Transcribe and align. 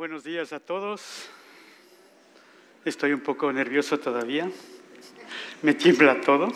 Buenos 0.00 0.24
días 0.24 0.54
a 0.54 0.60
todos. 0.60 1.28
Estoy 2.86 3.12
un 3.12 3.20
poco 3.20 3.52
nervioso 3.52 4.00
todavía. 4.00 4.50
Me 5.60 5.74
tiembla 5.74 6.22
todo. 6.22 6.50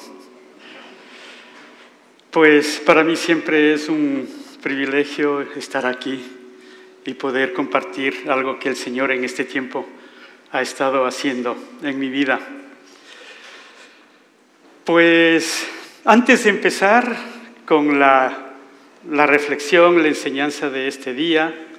Pues 2.30 2.80
para 2.87 3.04
mí 3.04 3.17
siempre 3.17 3.75
es 3.75 3.91
un 3.91 4.27
privilegio 4.62 5.43
estar 5.43 5.84
aquí 5.84 6.25
y 7.05 7.12
poder 7.12 7.52
compartir 7.52 8.30
algo 8.30 8.59
que 8.59 8.70
el 8.70 8.77
Señor 8.77 9.11
en 9.11 9.25
este 9.25 9.45
tiempo 9.45 9.87
ha 10.51 10.62
estado 10.62 11.05
haciendo 11.05 11.55
en 11.83 11.98
mi 11.98 12.09
vida. 12.09 12.41
Pues 14.84 15.69
antes 16.06 16.45
de 16.45 16.48
empezar 16.48 17.15
con 17.66 18.01
la, 18.01 18.55
reflexión, 19.06 20.01
la 20.01 20.09
enseñanza 20.09 20.70
de 20.70 20.88
este 20.88 21.12
día, 21.12 21.73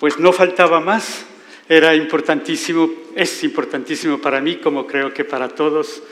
pues 0.00 0.18
no 0.18 0.32
faltaba 0.32 0.80
más. 0.80 1.26
Era 1.68 1.94
importantísimo, 1.94 2.90
es 3.14 3.44
importantísimo 3.44 4.18
para 4.18 4.40
mí, 4.40 4.56
como 4.56 4.86
creo 4.86 5.12
que 5.12 5.24
para 5.24 5.48
todos, 5.48 6.02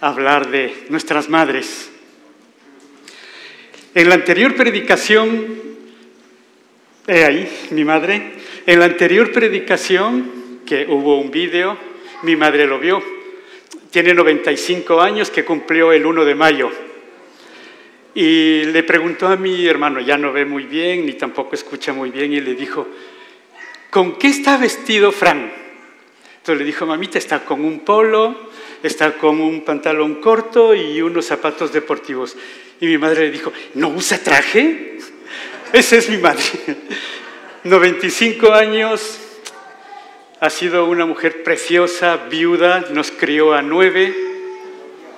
hablar 0.00 0.50
de 0.50 0.86
nuestras 0.88 1.28
madres. 1.28 1.90
En 3.94 4.08
la 4.08 4.16
anterior 4.16 4.56
predicación, 4.56 5.62
he 7.06 7.24
ahí, 7.24 7.48
mi 7.70 7.84
madre, 7.84 8.32
en 8.66 8.80
la 8.80 8.86
anterior 8.86 9.30
predicación, 9.30 10.60
que 10.66 10.86
hubo 10.88 11.20
un 11.20 11.30
vídeo, 11.30 11.76
mi 12.22 12.34
madre 12.34 12.66
lo 12.66 12.80
vio. 12.80 13.02
Tiene 13.90 14.14
95 14.14 15.00
años, 15.00 15.30
que 15.30 15.44
cumplió 15.44 15.92
el 15.92 16.04
1 16.04 16.24
de 16.24 16.34
mayo. 16.34 16.72
Y 18.16 18.64
le 18.64 18.82
preguntó 18.82 19.28
a 19.28 19.36
mi 19.36 19.64
hermano, 19.66 20.00
ya 20.00 20.16
no 20.16 20.32
ve 20.32 20.44
muy 20.44 20.64
bien, 20.64 21.06
ni 21.06 21.12
tampoco 21.12 21.54
escucha 21.54 21.92
muy 21.92 22.10
bien, 22.10 22.32
y 22.32 22.40
le 22.40 22.54
dijo, 22.54 22.88
¿con 23.94 24.18
qué 24.18 24.26
está 24.26 24.56
vestido 24.56 25.12
Fran? 25.12 25.52
Entonces 26.38 26.58
le 26.58 26.64
dijo, 26.64 26.84
mamita, 26.84 27.16
está 27.16 27.44
con 27.44 27.64
un 27.64 27.84
polo, 27.84 28.50
está 28.82 29.12
con 29.12 29.40
un 29.40 29.60
pantalón 29.64 30.16
corto 30.16 30.74
y 30.74 31.00
unos 31.00 31.26
zapatos 31.26 31.72
deportivos. 31.72 32.36
Y 32.80 32.86
mi 32.86 32.98
madre 32.98 33.26
le 33.26 33.30
dijo, 33.30 33.52
¿no 33.74 33.90
usa 33.90 34.18
traje? 34.18 34.98
Esa 35.72 35.96
es 35.96 36.10
mi 36.10 36.16
madre. 36.16 36.42
95 37.62 38.52
años, 38.52 39.20
ha 40.40 40.50
sido 40.50 40.86
una 40.86 41.06
mujer 41.06 41.44
preciosa, 41.44 42.16
viuda, 42.28 42.86
nos 42.90 43.12
crió 43.12 43.54
a 43.54 43.62
nueve. 43.62 44.12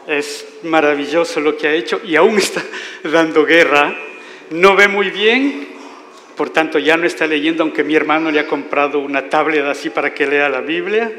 Es 0.07 0.45
maravilloso 0.65 1.41
lo 1.41 1.57
que 1.57 1.67
ha 1.67 1.73
hecho 1.73 2.03
y 2.05 2.15
aún 2.17 2.37
está 2.37 2.63
dando 3.05 3.47
guerra. 3.47 3.97
No 4.51 4.77
ve 4.77 4.87
muy 4.87 5.11
bien, 5.11 5.76
por 6.37 6.51
tanto 6.51 6.79
ya 6.79 6.97
no 6.97 7.07
está 7.07 7.27
leyendo, 7.27 7.63
aunque 7.63 7.83
mi 7.83 7.95
hermano 7.95 8.31
le 8.31 8.41
ha 8.41 8.47
comprado 8.47 9.01
una 9.01 9.29
tablet 9.29 9.65
así 9.65 9.91
para 9.91 10.13
que 10.13 10.27
lea 10.27 10.49
la 10.49 10.61
Biblia, 10.61 11.11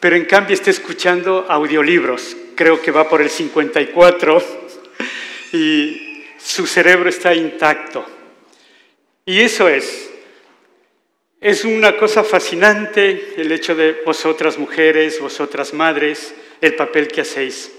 pero 0.00 0.16
en 0.16 0.24
cambio 0.24 0.54
está 0.54 0.70
escuchando 0.70 1.46
audiolibros, 1.48 2.36
creo 2.54 2.82
que 2.82 2.90
va 2.90 3.08
por 3.08 3.22
el 3.22 3.30
54 3.30 4.42
y 5.52 6.24
su 6.38 6.66
cerebro 6.66 7.08
está 7.08 7.34
intacto. 7.34 8.04
Y 9.24 9.40
eso 9.40 9.68
es, 9.68 10.10
es 11.40 11.64
una 11.64 11.96
cosa 11.96 12.24
fascinante 12.24 13.34
el 13.36 13.52
hecho 13.52 13.74
de 13.74 14.02
vosotras 14.04 14.58
mujeres, 14.58 15.20
vosotras 15.20 15.72
madres, 15.74 16.34
el 16.60 16.74
papel 16.74 17.08
que 17.08 17.20
hacéis. 17.20 17.72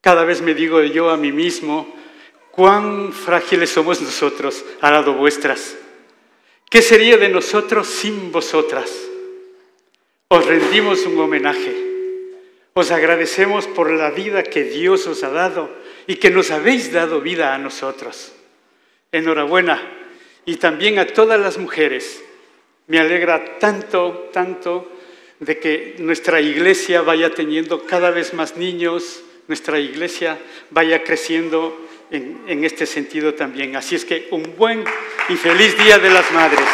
Cada 0.00 0.24
vez 0.24 0.40
me 0.40 0.54
digo 0.54 0.82
yo 0.82 1.10
a 1.10 1.16
mí 1.16 1.32
mismo, 1.32 2.01
cuán 2.52 3.12
frágiles 3.12 3.70
somos 3.70 4.00
nosotros 4.00 4.64
al 4.80 4.92
lado 4.92 5.14
vuestras. 5.14 5.76
¿Qué 6.70 6.80
sería 6.80 7.16
de 7.16 7.28
nosotros 7.28 7.88
sin 7.88 8.30
vosotras? 8.30 8.90
Os 10.28 10.46
rendimos 10.46 11.04
un 11.04 11.18
homenaje. 11.18 11.74
Os 12.74 12.90
agradecemos 12.90 13.66
por 13.66 13.90
la 13.90 14.10
vida 14.10 14.42
que 14.42 14.64
Dios 14.64 15.06
os 15.06 15.24
ha 15.24 15.30
dado 15.30 15.68
y 16.06 16.16
que 16.16 16.30
nos 16.30 16.50
habéis 16.50 16.92
dado 16.92 17.20
vida 17.20 17.54
a 17.54 17.58
nosotros. 17.58 18.32
Enhorabuena. 19.10 19.98
Y 20.46 20.56
también 20.56 20.98
a 20.98 21.06
todas 21.06 21.38
las 21.38 21.58
mujeres. 21.58 22.24
Me 22.86 22.98
alegra 22.98 23.58
tanto, 23.58 24.30
tanto 24.32 24.90
de 25.38 25.58
que 25.58 25.96
nuestra 25.98 26.40
iglesia 26.40 27.02
vaya 27.02 27.34
teniendo 27.34 27.84
cada 27.86 28.10
vez 28.10 28.32
más 28.32 28.56
niños, 28.56 29.22
nuestra 29.48 29.78
iglesia 29.78 30.38
vaya 30.70 31.04
creciendo 31.04 31.78
en, 32.12 32.64
este 32.64 32.86
sentido 32.86 33.34
también. 33.34 33.74
Así 33.76 33.94
es 33.94 34.04
que 34.04 34.28
un 34.30 34.54
buen 34.56 34.84
y 35.28 35.36
feliz 35.36 35.76
Día 35.78 35.98
de 35.98 36.10
las 36.10 36.30
Madres. 36.32 36.68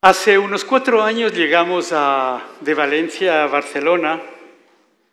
Hace 0.00 0.38
unos 0.38 0.64
cuatro 0.64 1.02
años 1.02 1.34
llegamos 1.34 1.90
de 1.90 2.74
Valencia 2.74 3.44
a 3.44 3.46
Barcelona, 3.48 4.22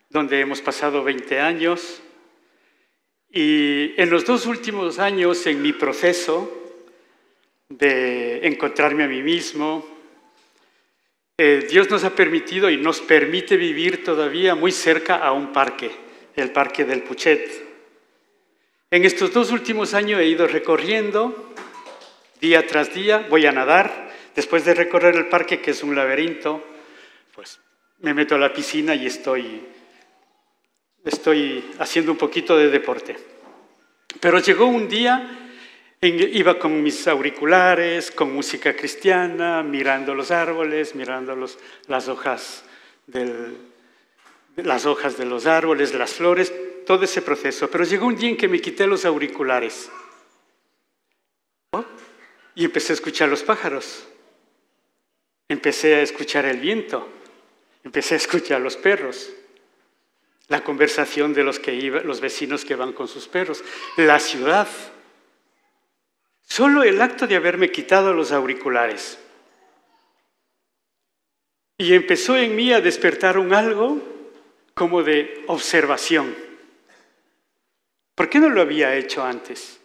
donde 0.08 0.40
hemos 0.40 0.62
pasado 0.62 1.04
20 1.04 1.40
años. 1.40 2.00
Y 3.28 4.00
en 4.00 4.08
los 4.08 4.24
dos 4.24 4.46
últimos 4.46 4.98
años, 4.98 5.46
en 5.46 5.60
mi 5.60 5.74
proceso, 5.74 6.65
de 7.68 8.46
encontrarme 8.46 9.04
a 9.04 9.08
mí 9.08 9.22
mismo. 9.22 9.86
Eh, 11.38 11.66
Dios 11.68 11.90
nos 11.90 12.04
ha 12.04 12.14
permitido 12.14 12.70
y 12.70 12.76
nos 12.76 13.00
permite 13.00 13.56
vivir 13.56 14.04
todavía 14.04 14.54
muy 14.54 14.72
cerca 14.72 15.16
a 15.16 15.32
un 15.32 15.52
parque, 15.52 15.90
el 16.34 16.50
Parque 16.50 16.84
del 16.84 17.02
Puchet. 17.02 17.66
En 18.90 19.04
estos 19.04 19.32
dos 19.32 19.50
últimos 19.50 19.94
años 19.94 20.20
he 20.20 20.26
ido 20.26 20.46
recorriendo 20.46 21.52
día 22.40 22.66
tras 22.66 22.94
día, 22.94 23.26
voy 23.28 23.46
a 23.46 23.52
nadar, 23.52 24.10
después 24.34 24.64
de 24.64 24.74
recorrer 24.74 25.16
el 25.16 25.26
parque, 25.26 25.60
que 25.60 25.72
es 25.72 25.82
un 25.82 25.96
laberinto, 25.96 26.64
pues 27.34 27.60
me 27.98 28.14
meto 28.14 28.36
a 28.36 28.38
la 28.38 28.52
piscina 28.52 28.94
y 28.94 29.06
estoy, 29.06 29.62
estoy 31.04 31.64
haciendo 31.78 32.12
un 32.12 32.18
poquito 32.18 32.56
de 32.56 32.68
deporte. 32.68 33.16
Pero 34.20 34.38
llegó 34.38 34.66
un 34.66 34.88
día 34.88 35.45
Iba 36.02 36.58
con 36.58 36.82
mis 36.82 37.08
auriculares, 37.08 38.10
con 38.10 38.32
música 38.32 38.76
cristiana, 38.76 39.62
mirando 39.62 40.14
los 40.14 40.30
árboles, 40.30 40.94
mirando 40.94 41.34
las, 41.88 42.06
hojas 42.06 42.64
de 43.06 43.54
los 45.24 45.46
árboles, 45.46 45.94
las 45.94 46.12
flores, 46.12 46.52
todo 46.84 47.04
ese 47.04 47.22
proceso. 47.22 47.70
Pero 47.70 47.84
llegó 47.84 48.06
un 48.06 48.16
día 48.16 48.28
en 48.28 48.36
que 48.36 48.46
me 48.46 48.60
quité 48.60 48.86
los 48.86 49.06
auriculares 49.06 49.90
y 52.54 52.64
empecé 52.64 52.92
a 52.92 52.94
escuchar 52.94 53.28
los 53.28 53.42
pájaros. 53.42 54.06
Empecé 55.48 55.94
a 55.94 56.02
escuchar 56.02 56.44
el 56.44 56.58
viento. 56.58 57.08
Empecé 57.84 58.14
a 58.14 58.18
escuchar 58.18 58.60
los 58.60 58.76
perros. 58.76 59.30
La 60.48 60.62
conversación 60.62 61.32
de 61.32 61.42
los, 61.42 61.58
que 61.58 61.72
los 61.72 62.20
vecinos 62.20 62.64
que 62.64 62.74
van 62.74 62.92
con 62.92 63.08
sus 63.08 63.28
perros. 63.28 63.64
La 63.96 64.20
ciudad 64.20 64.68
Solo 66.56 66.84
el 66.84 67.02
acto 67.02 67.26
de 67.26 67.36
haberme 67.36 67.70
quitado 67.70 68.14
los 68.14 68.32
auriculares. 68.32 69.18
Y 71.76 71.92
empezó 71.92 72.34
en 72.38 72.56
mí 72.56 72.72
a 72.72 72.80
despertar 72.80 73.36
un 73.36 73.52
algo 73.52 74.00
como 74.72 75.02
de 75.02 75.44
observación. 75.48 76.34
¿Por 78.14 78.30
qué 78.30 78.38
no 78.38 78.48
lo 78.48 78.62
había 78.62 78.96
hecho 78.96 79.22
antes? 79.22 79.78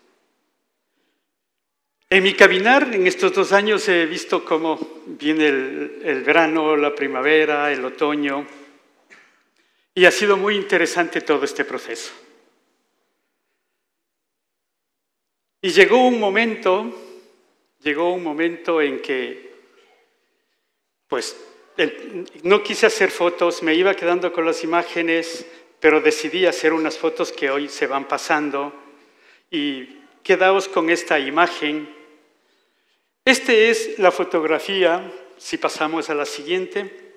En 2.10 2.24
mi 2.24 2.36
caminar 2.36 2.84
en 2.94 3.06
estos 3.06 3.34
dos 3.34 3.52
años 3.52 3.86
he 3.90 4.06
visto 4.06 4.46
cómo 4.46 5.04
viene 5.08 5.48
el, 5.48 6.02
el, 6.06 6.24
verano, 6.24 6.78
la 6.78 6.96
primavera, 6.96 7.70
el 7.70 7.84
otoño, 7.84 8.48
y 9.94 10.06
ha 10.06 10.12
sido 10.12 10.38
muy 10.38 10.56
interesante 10.56 11.20
todo 11.20 11.44
este 11.44 11.66
proceso. 11.66 12.14
Y 15.62 15.70
llegó 15.70 16.08
un 16.08 16.20
momento, 16.20 16.92
llegó 17.84 18.14
un 18.14 18.24
momento 18.24 18.82
en 18.82 19.00
que, 19.00 19.54
pues, 21.08 21.38
no 22.42 22.64
quise 22.64 22.88
hacer 22.88 23.12
fotos, 23.12 23.62
me 23.62 23.76
iba 23.76 23.94
quedando 23.94 24.34
con 24.34 24.46
las 24.46 24.64
imágenes, 24.64 25.46
pero 25.80 26.02
decidí 26.02 26.48
hacer 26.48 26.74
unas 26.74 26.98
fotos 26.98 27.32
que 27.32 27.52
hoy 27.52 27.70
se 27.70 27.86
van 27.86 28.08
pasando. 28.08 28.74
Y 29.52 30.02
quedaos 30.24 30.68
con 30.68 30.90
esta 30.90 31.20
imagen. 31.20 31.94
Esta 33.24 33.54
es 33.54 34.00
la 34.00 34.12
fotografía, 34.12 35.12
si 35.38 35.58
pasamos 35.58 36.10
a 36.10 36.16
la 36.16 36.26
siguiente. 36.26 37.14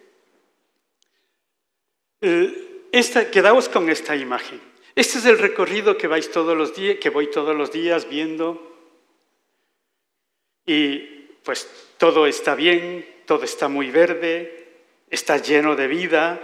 Esta, 2.92 3.30
quedaos 3.30 3.70
con 3.70 3.88
esta 3.88 4.14
imagen. 4.16 4.73
Este 4.94 5.18
es 5.18 5.26
el 5.26 5.38
recorrido 5.38 5.96
que 5.96 6.06
vais 6.06 6.30
todos 6.30 6.56
los 6.56 6.74
días, 6.74 6.98
que 7.00 7.10
voy 7.10 7.30
todos 7.30 7.56
los 7.56 7.72
días 7.72 8.08
viendo. 8.08 8.74
Y 10.66 10.98
pues 11.42 11.68
todo 11.98 12.26
está 12.26 12.54
bien, 12.54 13.06
todo 13.26 13.44
está 13.44 13.68
muy 13.68 13.90
verde, 13.90 14.68
está 15.10 15.36
lleno 15.36 15.76
de 15.76 15.88
vida, 15.88 16.40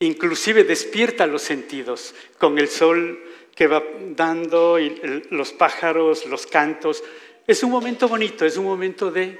inclusive 0.00 0.64
despierta 0.64 1.26
los 1.26 1.42
sentidos 1.42 2.14
con 2.38 2.58
el 2.58 2.68
sol 2.68 3.22
que 3.54 3.66
va 3.66 3.82
dando 4.16 4.78
y 4.78 5.24
los 5.30 5.52
pájaros, 5.52 6.26
los 6.26 6.46
cantos. 6.46 7.02
Es 7.46 7.62
un 7.62 7.70
momento 7.70 8.08
bonito, 8.08 8.44
es 8.44 8.56
un 8.56 8.64
momento 8.64 9.10
de, 9.10 9.38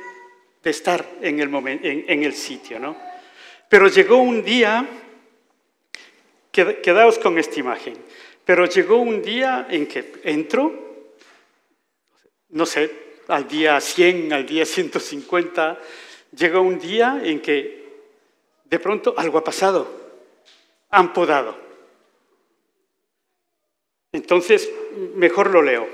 estar 0.64 1.06
en 1.22 1.40
el, 1.40 1.50
en, 1.66 2.24
el 2.24 2.34
sitio, 2.34 2.78
¿no? 2.78 2.96
Pero 3.68 3.88
llegó 3.88 4.16
un 4.16 4.42
día, 4.42 4.86
quedaos 6.52 7.18
con 7.18 7.38
esta 7.38 7.58
imagen, 7.58 7.94
pero 8.44 8.66
llegó 8.66 8.98
un 8.98 9.22
día 9.22 9.66
en 9.70 9.86
que 9.86 10.20
entro, 10.24 11.06
no 12.50 12.66
sé, 12.66 12.90
al 13.28 13.48
día 13.48 13.80
100, 13.80 14.32
al 14.32 14.46
día 14.46 14.66
150, 14.66 15.80
llegó 16.36 16.60
un 16.60 16.78
día 16.78 17.20
en 17.24 17.40
que 17.40 17.82
de 18.64 18.78
pronto 18.78 19.14
algo 19.16 19.38
ha 19.38 19.44
pasado, 19.44 19.88
han 20.90 21.12
podado. 21.12 21.56
Entonces, 24.12 24.70
mejor 25.14 25.50
lo 25.50 25.62
leo. 25.62 25.88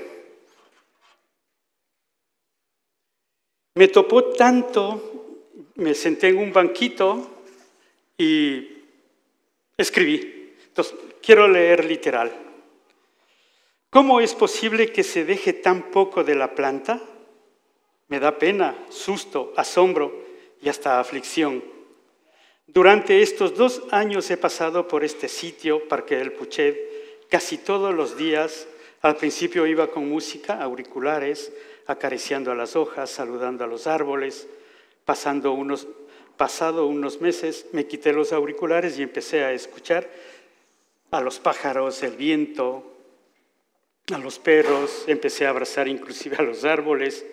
Me 3.77 3.87
topó 3.87 4.33
tanto, 4.33 5.45
me 5.77 5.95
senté 5.95 6.29
en 6.29 6.39
un 6.39 6.53
banquito 6.53 7.45
y 8.17 8.83
escribí. 9.77 10.38
Entonces, 10.79 10.97
quiero 11.21 11.49
leer 11.49 11.85
literal. 11.85 12.31
¿Cómo 13.91 14.21
es 14.21 14.33
posible 14.33 14.93
que 14.93 15.03
se 15.03 15.25
deje 15.25 15.53
tan 15.53 15.91
poco 15.91 16.23
de 16.23 16.37
la 16.37 16.55
planta? 16.55 17.01
Me 18.07 18.21
da 18.21 18.39
pena, 18.39 18.87
susto, 18.89 19.53
asombro 19.57 20.25
y 20.63 20.69
hasta 20.69 21.01
aflicción. 21.01 21.65
Durante 22.69 23.23
estos 23.23 23.57
dos 23.57 23.83
años 23.91 24.31
he 24.31 24.37
pasado 24.37 24.87
por 24.87 25.03
este 25.03 25.27
sitio, 25.27 25.89
Parque 25.89 26.17
del 26.17 26.31
Puchet, 26.31 26.79
casi 27.29 27.59
todos 27.59 27.93
los 27.93 28.17
días. 28.17 28.69
Al 29.03 29.17
principio 29.17 29.67
iba 29.67 29.89
con 29.89 30.09
música, 30.09 30.63
auriculares, 30.63 31.53
acariciando 31.89 32.53
a 32.53 32.55
las 32.55 32.77
hojas, 32.77 33.11
saludando 33.11 33.65
a 33.65 33.67
los 33.67 33.89
árboles. 33.89 34.47
Pasando 35.05 35.51
unos, 35.55 35.89
pasado 36.37 36.87
unos 36.87 37.21
meses 37.21 37.67
me 37.73 37.89
quité 37.89 38.13
los 38.13 38.33
auriculares 38.33 38.97
y 38.97 39.03
empecé 39.03 39.43
a 39.43 39.53
escuchar 39.53 40.09
a 41.11 41.21
los 41.21 41.39
pájaros, 41.41 42.03
el 42.03 42.17
viento, 42.17 42.97
a 44.13 44.19
los 44.19 44.39
perros, 44.39 45.05
empecé 45.07 45.47
a 45.47 45.51
abrazar 45.51 45.89
inclusive 45.89 46.37
a 46.39 46.43
los 46.43 46.65
árboles. 46.65 47.25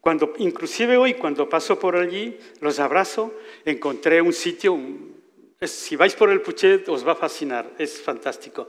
Cuando, 0.00 0.32
inclusive 0.38 0.96
hoy, 0.96 1.14
cuando 1.14 1.48
paso 1.48 1.78
por 1.78 1.96
allí, 1.96 2.38
los 2.60 2.78
abrazo, 2.78 3.34
encontré 3.64 4.22
un 4.22 4.32
sitio, 4.32 4.78
si 5.60 5.96
vais 5.96 6.14
por 6.14 6.30
el 6.30 6.40
Puchet 6.40 6.88
os 6.88 7.06
va 7.06 7.12
a 7.12 7.16
fascinar, 7.16 7.70
es 7.78 8.00
fantástico 8.00 8.68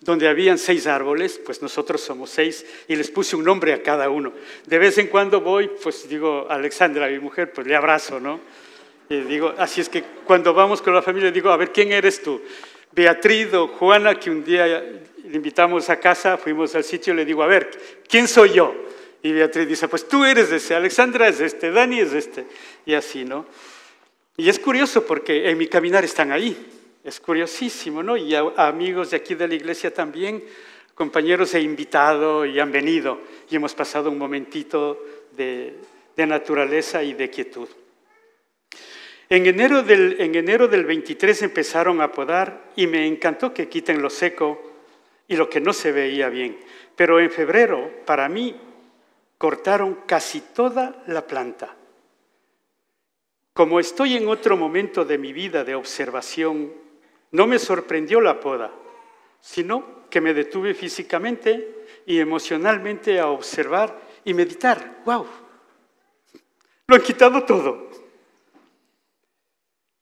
donde 0.00 0.28
habían 0.28 0.58
seis 0.58 0.86
árboles, 0.86 1.40
pues 1.44 1.60
nosotros 1.60 2.00
somos 2.00 2.30
seis, 2.30 2.64
y 2.86 2.96
les 2.96 3.10
puse 3.10 3.36
un 3.36 3.44
nombre 3.44 3.72
a 3.72 3.82
cada 3.82 4.08
uno. 4.10 4.32
De 4.66 4.78
vez 4.78 4.98
en 4.98 5.08
cuando 5.08 5.40
voy, 5.40 5.70
pues 5.82 6.08
digo, 6.08 6.46
Alexandra, 6.48 7.08
mi 7.08 7.18
mujer, 7.18 7.52
pues 7.52 7.66
le 7.66 7.74
abrazo, 7.74 8.20
¿no? 8.20 8.40
Digo, 9.08 9.54
así 9.56 9.80
es 9.80 9.88
que 9.88 10.04
cuando 10.24 10.52
vamos 10.52 10.82
con 10.82 10.94
la 10.94 11.02
familia, 11.02 11.30
digo, 11.30 11.50
a 11.50 11.56
ver, 11.56 11.72
¿quién 11.72 11.92
eres 11.92 12.22
tú? 12.22 12.40
Beatriz 12.92 13.52
o 13.54 13.68
Juana, 13.68 14.18
que 14.18 14.30
un 14.30 14.44
día 14.44 14.66
le 14.66 15.36
invitamos 15.36 15.90
a 15.90 15.98
casa, 16.00 16.36
fuimos 16.36 16.74
al 16.74 16.84
sitio, 16.84 17.14
le 17.14 17.24
digo, 17.24 17.42
a 17.42 17.46
ver, 17.46 17.70
¿quién 18.08 18.26
soy 18.26 18.54
yo? 18.54 18.74
Y 19.22 19.32
Beatriz 19.32 19.68
dice, 19.68 19.88
pues 19.88 20.08
tú 20.08 20.24
eres 20.24 20.50
este, 20.52 20.74
Alexandra 20.74 21.28
es 21.28 21.40
este, 21.40 21.70
Dani 21.70 22.00
es 22.00 22.12
este, 22.12 22.46
y 22.86 22.94
así, 22.94 23.24
¿no? 23.24 23.46
Y 24.36 24.48
es 24.48 24.58
curioso 24.58 25.04
porque 25.04 25.50
en 25.50 25.58
mi 25.58 25.66
caminar 25.66 26.04
están 26.04 26.30
ahí, 26.30 26.56
es 27.02 27.18
curiosísimo, 27.18 28.02
¿no? 28.02 28.16
Y 28.16 28.34
amigos 28.34 29.10
de 29.10 29.16
aquí 29.16 29.34
de 29.34 29.48
la 29.48 29.54
iglesia 29.54 29.92
también, 29.92 30.44
compañeros 30.94 31.54
he 31.54 31.60
invitado 31.60 32.44
y 32.44 32.58
han 32.58 32.72
venido 32.72 33.20
y 33.50 33.56
hemos 33.56 33.74
pasado 33.74 34.10
un 34.10 34.18
momentito 34.18 35.00
de, 35.36 35.76
naturaleza 36.16 37.02
y 37.02 37.14
de 37.14 37.30
quietud. 37.30 37.68
En 39.30 39.46
enero, 39.46 39.82
del, 39.82 40.20
en 40.20 40.34
enero 40.34 40.68
del 40.68 40.86
23 40.86 41.42
empezaron 41.42 42.00
a 42.00 42.12
podar 42.12 42.72
y 42.76 42.86
me 42.86 43.06
encantó 43.06 43.52
que 43.52 43.68
quiten 43.68 44.00
lo 44.00 44.08
seco 44.08 44.60
y 45.26 45.36
lo 45.36 45.50
que 45.50 45.60
no 45.60 45.72
se 45.74 45.92
veía 45.92 46.30
bien. 46.30 46.58
Pero 46.96 47.20
en 47.20 47.30
febrero, 47.30 47.90
para 48.06 48.28
mí, 48.28 48.56
cortaron 49.36 50.00
casi 50.06 50.40
toda 50.40 51.02
la 51.06 51.26
planta. 51.26 51.76
Como 53.52 53.80
estoy 53.80 54.16
en 54.16 54.28
otro 54.28 54.56
momento 54.56 55.04
de 55.04 55.18
mi 55.18 55.32
vida 55.32 55.64
de 55.64 55.74
observación 55.74 56.72
no 57.32 57.46
me 57.46 57.58
sorprendió 57.58 58.20
la 58.20 58.40
poda, 58.40 58.72
sino 59.40 60.08
que 60.08 60.20
me 60.20 60.32
detuve 60.32 60.72
físicamente 60.72 61.84
y 62.06 62.18
emocionalmente 62.18 63.20
a 63.20 63.28
observar 63.28 64.00
y 64.24 64.32
meditar. 64.32 65.02
¡Wow! 65.04 65.26
Lo 66.86 66.96
han 66.96 67.02
quitado 67.02 67.44
todo. 67.44 68.07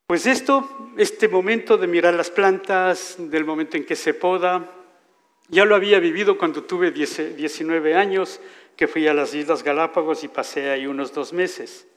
Pues 0.06 0.25
esto, 0.26 0.93
este 0.97 1.26
momento 1.26 1.76
de 1.76 1.88
mirar 1.88 2.14
las 2.14 2.31
plantas, 2.31 3.17
del 3.19 3.44
momento 3.44 3.76
en 3.76 3.85
que 3.85 3.97
se 3.97 4.14
poda, 4.14 4.70
ya 5.49 5.64
lo 5.64 5.75
había 5.75 5.99
vivido 5.99 6.38
cuando 6.38 6.62
tuve 6.62 6.93
19 6.93 7.94
años, 7.97 8.41
que 8.76 8.87
fui 8.87 9.08
a 9.08 9.14
las 9.14 9.35
Islas 9.35 9.64
Galápagos 9.64 10.23
y 10.23 10.29
pasé 10.29 10.70
ahí 10.70 10.87
unos 10.87 11.12
dos 11.12 11.32
meses. 11.32 11.88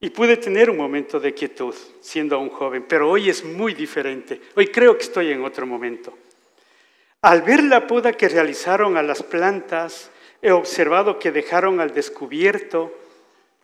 Y 0.00 0.08
pude 0.08 0.38
tener 0.38 0.70
un 0.70 0.78
momento 0.78 1.20
de 1.20 1.34
quietud 1.34 1.74
siendo 2.00 2.38
un 2.38 2.48
joven, 2.48 2.86
pero 2.88 3.10
hoy 3.10 3.28
es 3.28 3.44
muy 3.44 3.74
diferente. 3.74 4.40
Hoy 4.56 4.68
creo 4.68 4.96
que 4.96 5.02
estoy 5.02 5.32
en 5.32 5.44
otro 5.44 5.66
momento. 5.66 6.16
Al 7.20 7.42
ver 7.42 7.62
la 7.62 7.86
poda 7.86 8.14
que 8.14 8.30
realizaron 8.30 8.96
a 8.96 9.02
las 9.02 9.22
plantas, 9.22 10.10
he 10.40 10.50
observado 10.50 11.18
que 11.18 11.30
dejaron 11.30 11.78
al 11.78 11.92
descubierto 11.92 12.90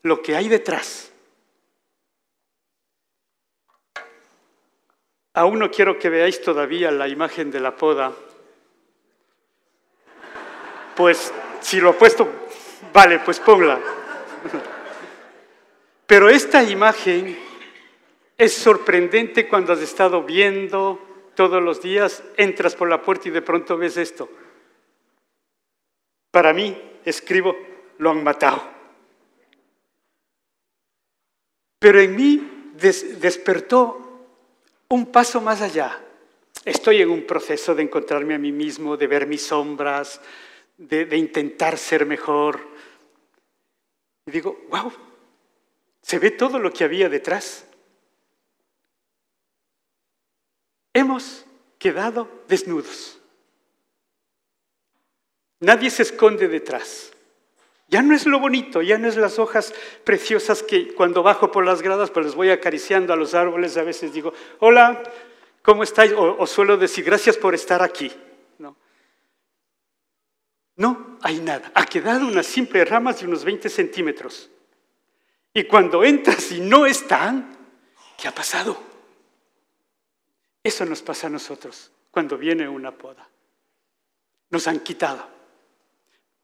lo 0.03 0.21
que 0.21 0.37
hay 0.37 0.49
detrás. 0.49 1.13
Aún 5.37 5.59
no 5.59 5.71
quiero 5.71 5.99
que 5.99 6.09
veáis 6.09 6.41
todavía 6.41 6.91
la 6.91 7.09
imagen 7.09 7.51
de 7.51 7.61
la 7.61 7.77
poda. 7.77 8.11
Pues 10.97 11.31
si 11.61 11.79
lo 11.79 11.91
he 11.91 11.93
puesto, 11.93 12.27
vale, 12.91 13.19
pues 13.19 13.39
ponla. 13.41 13.79
Pero 16.07 16.31
esta 16.31 16.63
imagen 16.63 17.39
es 18.39 18.55
sorprendente 18.55 19.47
cuando 19.47 19.75
has 19.75 19.81
estado 19.81 20.23
viendo 20.23 21.31
todos 21.35 21.63
los 21.63 21.83
días, 21.83 22.25
entras 22.39 22.75
por 22.75 22.89
la 22.89 23.03
puerta 23.03 23.29
y 23.29 23.31
de 23.31 23.43
pronto 23.43 23.77
ves 23.77 23.99
esto. 23.99 24.31
Para 26.31 26.55
mí, 26.55 26.81
escribo, 27.05 27.55
lo 27.99 28.11
han 28.11 28.25
matado. 28.25 28.63
Pero 31.79 32.01
en 32.01 32.17
mí 32.17 32.73
despertó 32.73 34.06
un 34.89 35.07
paso 35.07 35.41
más 35.41 35.61
allá. 35.61 36.03
Estoy 36.65 37.03
en 37.03 37.11
un 37.11 37.27
proceso 37.27 37.75
de 37.75 37.83
encontrarme 37.83 38.35
a 38.35 38.39
mí 38.39 38.53
mismo, 38.53 38.97
de 38.97 39.07
ver 39.07 39.27
mis 39.27 39.47
sombras, 39.47 40.21
de, 40.77 41.17
intentar 41.17 41.79
ser 41.79 42.07
mejor. 42.07 42.61
Y 44.27 44.31
digo, 44.31 44.65
wow, 44.69 44.93
se 46.03 46.19
ve 46.19 46.31
todo 46.31 46.59
lo 46.59 46.73
que 46.73 46.85
había 46.85 47.09
detrás. 47.09 47.67
Hemos 50.93 51.47
quedado 51.79 52.29
desnudos. 52.49 53.21
Nadie 55.61 55.91
se 55.91 56.03
esconde 56.03 56.49
detrás. 56.49 57.13
Ya 57.89 58.03
no 58.03 58.15
es 58.15 58.27
lo 58.27 58.41
bonito, 58.41 58.83
ya 58.83 58.99
no 58.99 59.07
es 59.07 59.17
las 59.17 59.39
hojas 59.39 59.73
preciosas 60.03 60.63
que 60.63 60.93
cuando 60.95 61.23
bajo 61.23 61.53
por 61.53 61.65
las 61.65 61.83
gradas, 61.83 62.11
pues 62.11 62.27
les 62.27 62.35
voy 62.35 62.51
acariciando 62.51 63.13
a 63.13 63.17
los 63.17 63.35
árboles, 63.35 63.77
a 63.77 63.85
veces 63.85 64.13
digo, 64.13 64.33
hola, 64.59 65.03
¿cómo 65.63 65.85
estáis? 65.85 66.13
O, 66.17 66.45
suelo 66.47 66.77
decir, 66.77 67.05
gracias 67.05 67.37
por 67.37 67.55
estar 67.55 67.83
aquí. 67.83 68.11
No. 68.59 68.77
no 70.75 71.19
hay 71.23 71.39
nada. 71.39 71.71
Ha 71.75 71.87
quedado 71.87 72.27
unas 72.27 72.47
simples 72.47 72.89
ramas 72.89 73.21
de 73.21 73.27
unos 73.27 73.45
20 73.45 73.69
centímetros. 73.69 74.51
Y 75.55 75.65
cuando 75.65 76.03
entras 76.03 76.51
y 76.51 76.61
no 76.61 76.87
están, 76.87 77.57
¿qué 78.21 78.27
ha 78.27 78.35
pasado? 78.35 78.77
Eso 80.63 80.85
nos 80.85 81.03
pasa 81.03 81.29
a 81.29 81.31
nosotros 81.31 81.93
cuando 82.11 82.37
viene 82.37 82.69
una 82.69 82.91
poda. 82.91 83.29
Nos 84.51 84.67
han 84.67 84.81
quitado. 84.81 85.36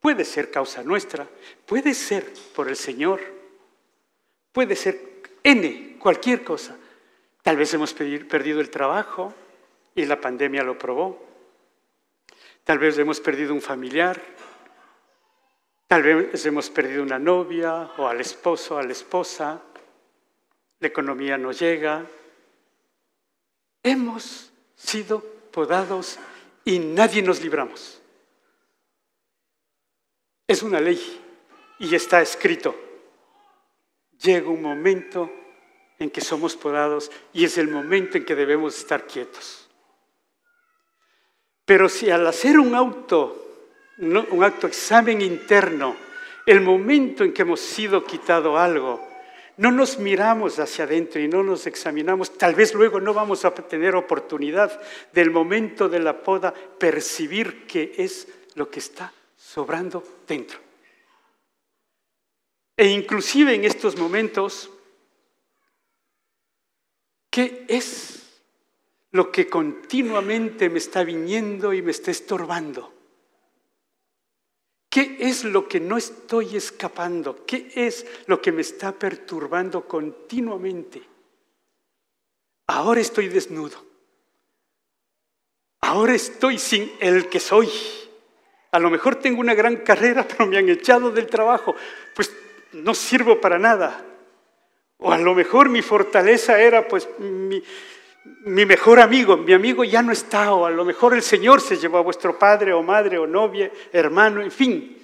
Puede 0.02 0.26
ser 0.26 0.50
causa 0.50 0.82
nuestra, 0.82 1.26
puede 1.64 1.94
ser 1.94 2.30
por 2.54 2.68
el 2.68 2.76
Señor, 2.76 3.20
puede 4.52 4.76
ser 4.76 5.00
N, 5.42 5.96
cualquier 5.98 6.44
cosa. 6.44 6.76
Tal 7.42 7.56
vez 7.56 7.72
hemos 7.72 7.94
perdido 7.94 8.60
el 8.60 8.68
trabajo 8.68 9.32
y 9.94 10.04
la 10.04 10.20
pandemia 10.20 10.62
lo 10.62 10.76
probó. 10.76 11.24
Tal 12.64 12.78
vez 12.78 12.98
hemos 12.98 13.18
perdido 13.20 13.54
un 13.54 13.62
familiar, 13.62 14.20
Tal 15.92 16.02
vez 16.02 16.46
hemos 16.46 16.70
perdido 16.70 17.02
una 17.02 17.18
novia 17.18 17.90
o 17.98 18.08
al 18.08 18.18
esposo, 18.18 18.78
a 18.78 18.82
la 18.82 18.92
esposa. 18.92 19.60
la 20.80 20.88
economía 20.88 21.36
no 21.36 21.52
llega. 21.52 22.06
Hemos 23.82 24.50
sido 24.74 25.20
podados 25.50 26.18
y 26.64 26.78
nadie 26.78 27.20
nos 27.20 27.42
libramos. 27.42 28.01
Es 30.52 30.62
una 30.62 30.82
ley 30.82 31.00
y 31.78 31.94
está 31.94 32.20
escrito. 32.20 32.74
Llega 34.20 34.50
un 34.50 34.60
momento 34.60 35.32
en 35.98 36.10
que 36.10 36.20
somos 36.20 36.56
podados 36.56 37.10
y 37.32 37.46
es 37.46 37.56
el 37.56 37.68
momento 37.68 38.18
en 38.18 38.26
que 38.26 38.34
debemos 38.34 38.76
estar 38.76 39.06
quietos. 39.06 39.70
Pero 41.64 41.88
si 41.88 42.10
al 42.10 42.26
hacer 42.26 42.58
un 42.58 42.74
auto, 42.74 43.62
un 43.96 44.44
acto 44.44 44.66
examen 44.66 45.22
interno, 45.22 45.96
el 46.44 46.60
momento 46.60 47.24
en 47.24 47.32
que 47.32 47.40
hemos 47.40 47.60
sido 47.60 48.04
quitado 48.04 48.58
algo, 48.58 49.02
no 49.56 49.72
nos 49.72 49.98
miramos 49.98 50.58
hacia 50.58 50.84
adentro 50.84 51.18
y 51.18 51.28
no 51.28 51.42
nos 51.42 51.66
examinamos, 51.66 52.36
tal 52.36 52.54
vez 52.54 52.74
luego 52.74 53.00
no 53.00 53.14
vamos 53.14 53.46
a 53.46 53.54
tener 53.54 53.96
oportunidad 53.96 54.82
del 55.14 55.30
momento 55.30 55.88
de 55.88 56.00
la 56.00 56.22
poda 56.22 56.52
percibir 56.52 57.66
qué 57.66 57.94
es 57.96 58.28
lo 58.54 58.68
que 58.68 58.80
está 58.80 59.14
sobrando 59.42 60.02
dentro. 60.26 60.58
E 62.76 62.86
inclusive 62.88 63.54
en 63.54 63.64
estos 63.64 63.96
momentos, 63.98 64.70
¿qué 67.30 67.66
es 67.68 68.22
lo 69.10 69.30
que 69.30 69.48
continuamente 69.48 70.70
me 70.70 70.78
está 70.78 71.04
viniendo 71.04 71.72
y 71.74 71.82
me 71.82 71.90
está 71.90 72.10
estorbando? 72.10 72.92
¿Qué 74.88 75.18
es 75.20 75.44
lo 75.44 75.68
que 75.68 75.80
no 75.80 75.96
estoy 75.96 76.56
escapando? 76.56 77.44
¿Qué 77.44 77.70
es 77.74 78.06
lo 78.26 78.40
que 78.40 78.52
me 78.52 78.62
está 78.62 78.92
perturbando 78.92 79.86
continuamente? 79.86 81.02
Ahora 82.68 83.00
estoy 83.00 83.28
desnudo. 83.28 83.84
Ahora 85.80 86.14
estoy 86.14 86.58
sin 86.58 86.92
el 87.00 87.28
que 87.28 87.40
soy. 87.40 87.68
A 88.72 88.78
lo 88.78 88.90
mejor 88.90 89.16
tengo 89.16 89.40
una 89.40 89.54
gran 89.54 89.76
carrera, 89.76 90.26
pero 90.28 90.46
me 90.46 90.58
han 90.58 90.68
echado 90.68 91.10
del 91.10 91.26
trabajo. 91.26 91.76
Pues 92.14 92.34
no 92.72 92.94
sirvo 92.94 93.40
para 93.40 93.58
nada. 93.58 94.04
O 94.98 95.12
a 95.12 95.18
lo 95.18 95.34
mejor 95.34 95.68
mi 95.68 95.82
fortaleza 95.82 96.60
era 96.60 96.86
pues 96.86 97.08
mi, 97.18 97.62
mi 98.44 98.64
mejor 98.64 99.00
amigo, 99.00 99.36
mi 99.36 99.52
amigo 99.52 99.84
ya 99.84 100.00
no 100.00 100.12
está, 100.12 100.52
o 100.52 100.64
a 100.64 100.70
lo 100.70 100.84
mejor 100.84 101.14
el 101.14 101.22
Señor 101.22 101.60
se 101.60 101.76
llevó 101.76 101.98
a 101.98 102.02
vuestro 102.02 102.38
padre 102.38 102.72
o 102.72 102.82
madre 102.82 103.18
o 103.18 103.26
novia, 103.26 103.70
hermano, 103.92 104.40
en 104.40 104.50
fin. 104.50 104.98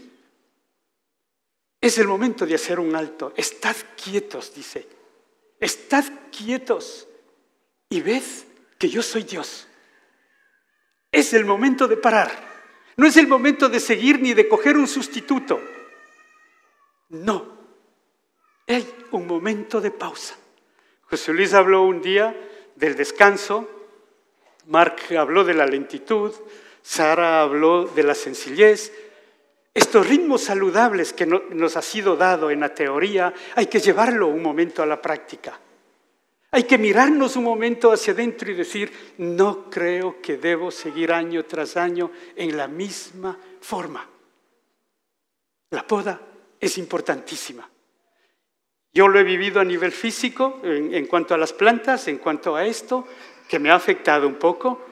Es 1.81 1.99
el 1.99 2.09
momento 2.09 2.47
de 2.47 2.55
hacer 2.55 2.81
un 2.81 2.95
alto. 2.95 3.33
Estad 3.37 3.77
quietos, 4.03 4.55
dice. 4.55 4.89
Estad 5.61 6.05
quietos 6.37 7.09
y 7.89 8.01
ved 8.01 8.23
que 8.79 8.89
yo 8.89 9.03
soy 9.03 9.25
Dios. 9.25 9.67
Es 11.11 11.33
el 11.35 11.45
momento 11.45 11.89
de 11.89 11.97
parar. 11.97 12.48
No 12.99 13.07
es 13.07 13.17
el 13.17 13.29
momento 13.29 13.69
de 13.69 13.79
seguir 13.79 14.21
ni 14.21 14.35
de 14.35 14.49
coger 14.49 14.77
un 14.77 14.89
sustituto. 14.89 15.61
No. 17.11 17.57
Hay 18.67 18.93
un 19.13 19.25
momento 19.25 19.81
de 19.81 19.93
pausa. 19.93 20.35
José 21.03 21.33
Luis 21.33 21.55
habló 21.55 21.83
un 21.83 22.03
día 22.03 22.37
del 22.75 22.97
descanso, 22.97 23.69
Mark 24.67 24.97
habló 25.17 25.45
de 25.45 25.55
la 25.55 25.65
lentitud, 25.65 26.35
Sara 26.83 27.41
habló 27.41 27.85
de 27.87 28.03
la 28.03 28.17
sencillez. 28.17 28.93
Estos 29.73 30.09
ritmos 30.09 30.43
saludables 30.43 31.13
que 31.13 31.25
nos 31.25 31.77
ha 31.77 31.83
sido 31.83 32.17
dado 32.17 32.51
en 32.51 32.59
la 32.59 32.75
teoría, 32.75 33.33
hay 33.55 33.67
que 33.67 33.79
llevarlo 33.79 34.27
un 34.27 34.43
momento 34.43 34.83
a 34.83 34.87
la 34.87 35.01
práctica. 35.01 35.59
Hay 36.51 36.65
que 36.65 36.79
mirarnos 36.79 37.37
un 37.37 37.45
momento 37.45 37.93
hacia 37.93 38.15
adentro 38.15 38.51
y 38.51 38.55
decir, 38.55 38.91
no 39.19 39.69
creo 39.69 40.21
que 40.23 40.39
debo 40.39 40.71
seguir 40.71 41.13
año 41.13 41.45
tras 41.45 41.77
año 41.77 42.11
en 42.37 42.57
la 42.57 42.67
misma 42.69 43.39
forma. 43.61 44.09
La 45.71 45.87
poda 45.87 46.21
es 46.59 46.79
importantísima. 46.79 47.69
Yo 48.95 49.09
lo 49.09 49.19
he 49.19 49.25
vivido 49.25 49.61
a 49.61 49.65
nivel 49.65 49.93
físico 49.93 50.61
en, 50.65 51.07
cuanto 51.07 51.35
a 51.35 51.39
las 51.39 51.53
plantas, 51.53 52.09
en 52.09 52.17
cuanto 52.19 52.57
a 52.57 52.65
esto, 52.65 53.07
que 53.47 53.59
me 53.59 53.71
ha 53.71 53.75
afectado 53.75 54.27
un 54.27 54.37
poco, 54.37 54.85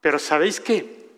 pero 0.00 0.20
¿sabéis 0.20 0.60
qué? 0.60 1.08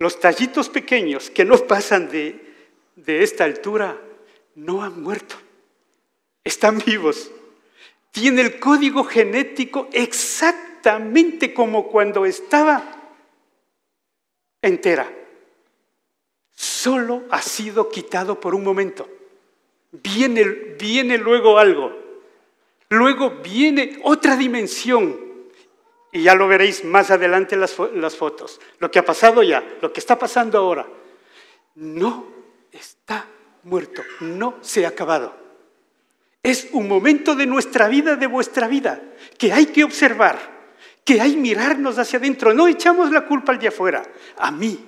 Los 0.00 0.18
tallitos 0.18 0.68
pequeños 0.68 1.30
que 1.30 1.44
no 1.44 1.56
pasan 1.58 2.10
de, 2.10 2.54
de 2.96 3.22
esta 3.22 3.44
altura 3.44 3.96
no 4.56 4.82
han 4.82 5.00
muerto, 5.00 5.36
están 6.42 6.78
vivos. 6.84 7.30
Tiene 8.14 8.42
el 8.42 8.60
código 8.60 9.02
genético 9.02 9.88
exactamente 9.92 11.52
como 11.52 11.88
cuando 11.88 12.24
estaba 12.24 12.82
entera. 14.62 15.12
Solo 16.52 17.24
ha 17.30 17.42
sido 17.42 17.90
quitado 17.90 18.38
por 18.38 18.54
un 18.54 18.62
momento 18.62 19.08
viene, 20.02 20.44
viene 20.78 21.18
luego 21.18 21.58
algo. 21.58 21.92
Luego 22.88 23.30
viene 23.42 24.00
otra 24.02 24.36
dimensión. 24.36 25.20
Y 26.12 26.22
ya 26.22 26.34
lo 26.34 26.46
veréis 26.46 26.84
más 26.84 27.10
adelante 27.10 27.54
en 27.54 27.60
las, 27.60 27.76
las 27.94 28.16
fotos. 28.16 28.60
Lo 28.78 28.90
que 28.90 29.00
ha 29.00 29.04
pasado 29.04 29.42
ya, 29.42 29.64
lo 29.80 29.92
que 29.92 30.00
está 30.00 30.18
pasando 30.18 30.58
ahora. 30.58 30.86
No 31.74 32.26
está 32.70 33.26
muerto, 33.64 34.02
no 34.20 34.58
se 34.60 34.84
ha 34.86 34.90
acabado. 34.90 35.34
Es 36.44 36.68
un 36.72 36.86
momento 36.86 37.34
de 37.34 37.46
nuestra 37.46 37.88
vida, 37.88 38.16
de 38.16 38.26
vuestra 38.26 38.68
vida, 38.68 39.00
que 39.38 39.50
hay 39.50 39.64
que 39.64 39.82
observar, 39.82 40.38
que 41.02 41.18
hay 41.18 41.36
mirarnos 41.36 41.98
hacia 41.98 42.18
adentro. 42.18 42.52
No 42.52 42.68
echamos 42.68 43.10
la 43.10 43.24
culpa 43.24 43.50
al 43.50 43.58
de 43.58 43.68
afuera. 43.68 44.02
A 44.36 44.50
mí, 44.50 44.78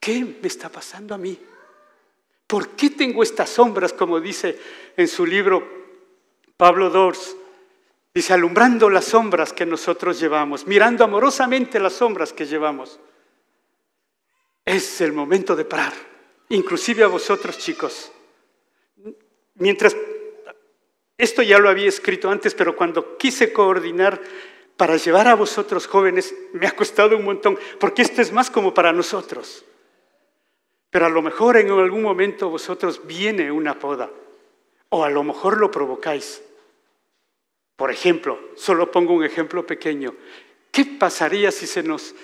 ¿qué 0.00 0.24
me 0.24 0.48
está 0.48 0.68
pasando 0.68 1.14
a 1.14 1.18
mí? 1.18 1.38
¿Por 2.48 2.70
qué 2.70 2.90
tengo 2.90 3.22
estas 3.22 3.48
sombras, 3.48 3.92
como 3.92 4.20
dice 4.20 4.58
en 4.96 5.06
su 5.06 5.24
libro 5.24 5.62
Pablo 6.56 6.90
Dors? 6.90 7.36
Dice, 8.12 8.32
alumbrando 8.34 8.90
las 8.90 9.04
sombras 9.04 9.52
que 9.52 9.64
nosotros 9.64 10.18
llevamos, 10.18 10.66
mirando 10.66 11.04
amorosamente 11.04 11.78
las 11.78 11.92
sombras 11.92 12.32
que 12.32 12.44
llevamos. 12.44 12.98
Es 14.64 15.00
el 15.00 15.12
momento 15.12 15.54
de 15.54 15.64
parar, 15.64 15.92
inclusive 16.48 17.04
a 17.04 17.06
vosotros 17.06 17.56
chicos. 17.56 18.10
Mientras, 19.54 19.96
esto 21.22 21.40
ya 21.40 21.60
lo 21.60 21.68
había 21.68 21.88
escrito 21.88 22.28
antes, 22.30 22.52
pero 22.52 22.74
cuando 22.74 23.16
quise 23.16 23.52
coordinar 23.52 24.20
para 24.76 24.96
llevar 24.96 25.28
a 25.28 25.36
vosotros 25.36 25.86
jóvenes, 25.86 26.34
me 26.52 26.66
ha 26.66 26.72
costado 26.72 27.16
un 27.16 27.24
montón, 27.24 27.56
porque 27.78 28.02
esto 28.02 28.20
es 28.20 28.32
más 28.32 28.50
como 28.50 28.74
para 28.74 28.92
nosotros. 28.92 29.64
Pero 30.90 31.06
a 31.06 31.08
lo 31.08 31.22
mejor 31.22 31.58
en 31.58 31.70
algún 31.70 32.02
momento 32.02 32.50
vosotros 32.50 33.06
viene 33.06 33.52
una 33.52 33.78
poda, 33.78 34.10
o 34.88 35.04
a 35.04 35.10
lo 35.10 35.22
mejor 35.22 35.58
lo 35.58 35.70
provocáis. 35.70 36.42
Por 37.76 37.92
ejemplo, 37.92 38.40
solo 38.56 38.90
pongo 38.90 39.14
un 39.14 39.22
ejemplo 39.22 39.64
pequeño. 39.64 40.16
¿Qué 40.72 40.84
pasaría 40.84 41.52
si 41.52 41.68
se 41.68 41.84
nos, 41.84 42.16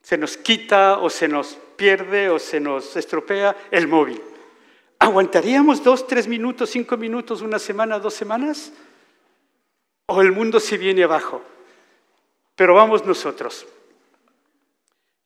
se 0.00 0.16
nos 0.16 0.38
quita 0.38 1.00
o 1.00 1.10
se 1.10 1.28
nos 1.28 1.58
pierde 1.76 2.30
o 2.30 2.38
se 2.38 2.60
nos 2.60 2.96
estropea 2.96 3.54
el 3.70 3.88
móvil? 3.88 4.22
¿Aguantaríamos 4.98 5.84
dos, 5.84 6.06
tres 6.06 6.26
minutos, 6.26 6.70
cinco 6.70 6.96
minutos, 6.96 7.42
una 7.42 7.58
semana, 7.58 7.98
dos 7.98 8.14
semanas? 8.14 8.72
¿O 10.06 10.20
el 10.22 10.32
mundo 10.32 10.60
se 10.60 10.78
viene 10.78 11.04
abajo? 11.04 11.42
Pero 12.54 12.74
vamos 12.74 13.04
nosotros. 13.04 13.66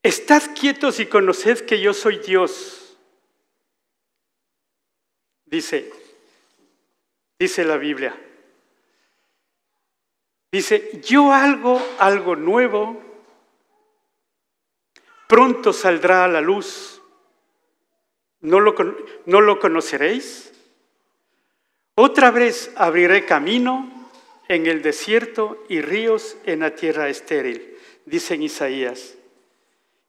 Estad 0.03 0.43
quietos 0.59 0.99
y 0.99 1.07
conoced 1.07 1.67
que 1.67 1.81
yo 1.81 1.95
soy 1.95 2.19
Dios. 2.19 2.97
Dice, 5.45 5.93
dice 7.39 7.65
la 7.65 7.77
Biblia. 7.77 8.19
Dice, 10.53 11.01
yo 11.05 11.33
algo, 11.33 11.81
algo 11.99 12.35
nuevo, 12.35 13.01
pronto 15.29 15.73
saldrá 15.73 16.25
a 16.25 16.29
la 16.29 16.41
luz. 16.41 17.00
¿No 18.41 18.61
lo, 18.61 18.75
¿No 19.27 19.41
lo 19.41 19.59
conoceréis? 19.59 20.53
Otra 21.95 22.31
vez 22.31 22.73
abriré 22.77 23.27
camino 23.27 24.09
en 24.49 24.67
el 24.67 24.83
desierto 24.83 25.63
y 25.69 25.81
ríos 25.81 26.37
en 26.45 26.61
la 26.61 26.75
tierra 26.75 27.09
estéril, 27.09 27.77
dice 28.07 28.35
en 28.35 28.43
Isaías. 28.43 29.15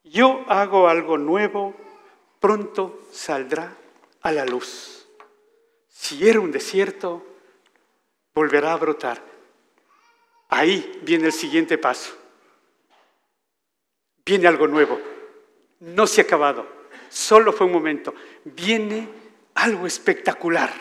Yo 0.04 0.44
hago 0.48 0.88
algo 0.88 1.18
nuevo, 1.18 1.76
pronto 2.40 3.00
saldrá 3.12 3.76
a 4.22 4.32
la 4.32 4.46
luz. 4.46 5.08
Si 5.90 6.28
era 6.28 6.40
un 6.40 6.52
desierto, 6.52 7.24
volverá 8.34 8.74
a 8.74 8.78
brotar. 8.78 9.22
Ahí 10.50 11.00
viene 11.04 11.28
el 11.28 11.34
siguiente 11.34 11.78
paso. 11.78 12.14
Viene 14.26 14.48
algo 14.48 14.68
nuevo. 14.68 15.00
No 15.80 16.08
se 16.08 16.22
ha 16.22 16.24
acabado. 16.24 16.81
Solo 17.12 17.52
fue 17.52 17.68
un 17.68 17.74
momento. 17.74 18.16
Viene 18.46 19.08
algo 19.54 19.86
espectacular. 19.86 20.72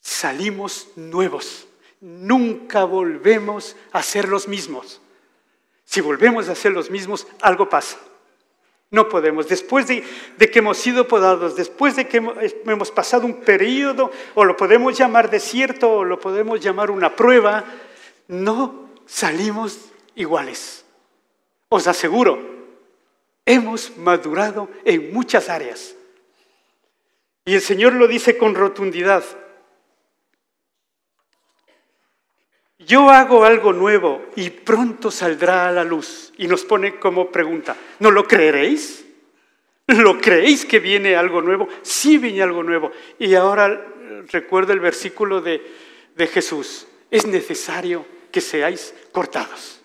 salimos 0.00 0.88
nuevos. 0.96 1.66
Nunca 2.00 2.84
volvemos 2.84 3.76
a 3.92 4.02
ser 4.02 4.28
los 4.28 4.48
mismos. 4.48 5.00
Si 5.84 6.00
volvemos 6.00 6.48
a 6.48 6.54
ser 6.54 6.72
los 6.72 6.90
mismos, 6.90 7.26
algo 7.40 7.68
pasa. 7.68 7.98
No 8.90 9.08
podemos. 9.08 9.48
Después 9.48 9.86
de, 9.88 10.02
que 10.38 10.58
hemos 10.58 10.78
sido 10.78 11.08
podados, 11.08 11.56
después 11.56 11.96
de 11.96 12.06
que 12.06 12.18
hemos 12.18 12.90
pasado 12.90 13.26
un 13.26 13.40
periodo, 13.40 14.10
o 14.34 14.44
lo 14.44 14.56
podemos 14.56 14.96
llamar 14.96 15.30
desierto, 15.30 15.90
o 15.90 16.04
lo 16.04 16.20
podemos 16.20 16.60
llamar 16.60 16.90
una 16.90 17.16
prueba, 17.16 17.64
no 18.28 18.88
salimos 19.06 19.90
iguales. 20.14 20.84
Os 21.68 21.86
aseguro, 21.86 22.51
hemos 23.44 23.96
madurado 23.96 24.68
en 24.84 25.12
muchas 25.12 25.48
áreas. 25.48 25.94
Y 27.44 27.54
el 27.54 27.60
Señor 27.60 27.94
lo 27.94 28.06
dice 28.06 28.38
con 28.38 28.54
rotundidad. 28.54 29.24
Yo 32.78 33.10
hago 33.10 33.44
algo 33.44 33.72
nuevo 33.72 34.24
y 34.36 34.50
pronto 34.50 35.10
saldrá 35.10 35.68
a 35.68 35.72
la 35.72 35.84
luz. 35.84 36.32
Y 36.36 36.46
nos 36.46 36.64
pone 36.64 36.98
como 36.98 37.30
pregunta, 37.30 37.76
¿no 38.00 38.10
lo 38.10 38.26
creeréis? 38.26 39.04
¿Lo 39.86 40.18
creéis 40.18 40.64
que 40.64 40.78
viene 40.78 41.16
algo 41.16 41.42
nuevo? 41.42 41.68
Sí 41.82 42.18
viene 42.18 42.42
algo 42.42 42.62
nuevo. 42.62 42.92
Y 43.18 43.34
ahora 43.34 43.86
recuerdo 44.30 44.72
el 44.72 44.80
versículo 44.80 45.40
de, 45.40 45.62
de 46.14 46.26
Jesús. 46.26 46.86
Es 47.10 47.26
necesario 47.26 48.06
que 48.30 48.40
seáis 48.40 48.94
cortados. 49.12 49.80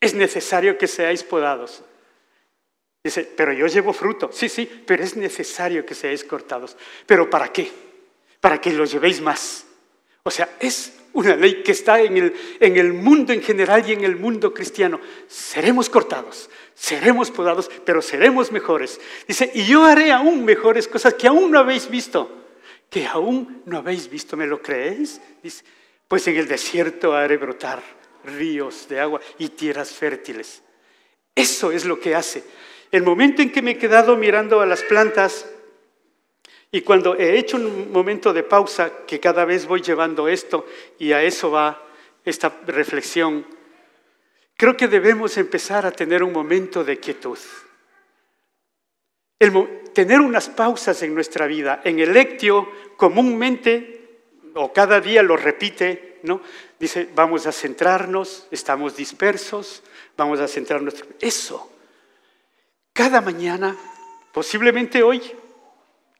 Es 0.00 0.14
necesario 0.14 0.78
que 0.78 0.86
seáis 0.86 1.22
podados. 1.22 1.84
Dice, 3.02 3.24
pero 3.24 3.52
yo 3.52 3.66
llevo 3.66 3.92
fruto. 3.92 4.30
Sí, 4.32 4.48
sí, 4.48 4.68
pero 4.86 5.02
es 5.02 5.16
necesario 5.16 5.86
que 5.86 5.94
seáis 5.94 6.24
cortados. 6.24 6.76
¿Pero 7.06 7.30
para 7.30 7.50
qué? 7.52 7.70
Para 8.40 8.60
que 8.60 8.72
lo 8.72 8.84
llevéis 8.84 9.20
más. 9.20 9.64
O 10.22 10.30
sea, 10.30 10.56
es 10.60 10.98
una 11.12 11.34
ley 11.34 11.62
que 11.62 11.72
está 11.72 12.00
en 12.00 12.16
el, 12.16 12.34
en 12.60 12.76
el 12.76 12.92
mundo 12.92 13.32
en 13.32 13.42
general 13.42 13.88
y 13.88 13.92
en 13.92 14.04
el 14.04 14.16
mundo 14.16 14.52
cristiano. 14.52 15.00
Seremos 15.28 15.88
cortados, 15.88 16.50
seremos 16.74 17.30
podados, 17.30 17.70
pero 17.84 18.02
seremos 18.02 18.52
mejores. 18.52 19.00
Dice, 19.26 19.50
y 19.54 19.64
yo 19.64 19.84
haré 19.84 20.12
aún 20.12 20.44
mejores 20.44 20.86
cosas 20.86 21.14
que 21.14 21.26
aún 21.26 21.50
no 21.50 21.58
habéis 21.58 21.88
visto. 21.88 22.36
Que 22.90 23.06
aún 23.06 23.62
no 23.66 23.78
habéis 23.78 24.10
visto, 24.10 24.36
¿me 24.36 24.46
lo 24.46 24.60
creéis? 24.60 25.20
Dice, 25.42 25.64
pues 26.06 26.26
en 26.28 26.36
el 26.36 26.48
desierto 26.48 27.14
haré 27.14 27.36
brotar 27.38 27.82
ríos 28.24 28.88
de 28.88 29.00
agua 29.00 29.20
y 29.38 29.48
tierras 29.50 29.90
fértiles. 29.90 30.62
Eso 31.34 31.72
es 31.72 31.84
lo 31.84 31.98
que 31.98 32.14
hace. 32.14 32.44
El 32.90 33.02
momento 33.04 33.40
en 33.42 33.52
que 33.52 33.62
me 33.62 33.72
he 33.72 33.78
quedado 33.78 34.16
mirando 34.16 34.60
a 34.60 34.66
las 34.66 34.82
plantas 34.82 35.46
y 36.72 36.82
cuando 36.82 37.16
he 37.16 37.38
hecho 37.38 37.56
un 37.56 37.92
momento 37.92 38.32
de 38.32 38.42
pausa, 38.42 39.04
que 39.06 39.18
cada 39.18 39.44
vez 39.44 39.66
voy 39.66 39.80
llevando 39.80 40.28
esto 40.28 40.66
y 40.98 41.12
a 41.12 41.22
eso 41.22 41.50
va 41.50 41.84
esta 42.24 42.60
reflexión, 42.66 43.46
creo 44.56 44.76
que 44.76 44.88
debemos 44.88 45.36
empezar 45.36 45.84
a 45.86 45.90
tener 45.90 46.22
un 46.22 46.32
momento 46.32 46.84
de 46.84 46.98
quietud. 46.98 47.38
tener 49.94 50.20
unas 50.20 50.48
pausas 50.48 51.02
en 51.02 51.14
nuestra 51.14 51.46
vida. 51.46 51.80
En 51.84 51.98
el 51.98 52.12
lectio 52.12 52.68
comúnmente, 52.96 54.20
o 54.54 54.72
cada 54.72 55.00
día 55.00 55.22
lo 55.22 55.36
repite, 55.36 56.18
¿no? 56.22 56.40
Dice, 56.78 57.08
vamos 57.14 57.46
a 57.46 57.52
centrarnos, 57.52 58.46
estamos 58.50 58.96
dispersos, 58.96 59.82
vamos 60.16 60.40
a 60.40 60.46
centrarnos. 60.46 60.94
Eso 61.20 61.70
cada 63.00 63.22
mañana, 63.22 63.74
posiblemente 64.30 65.02
hoy, 65.02 65.22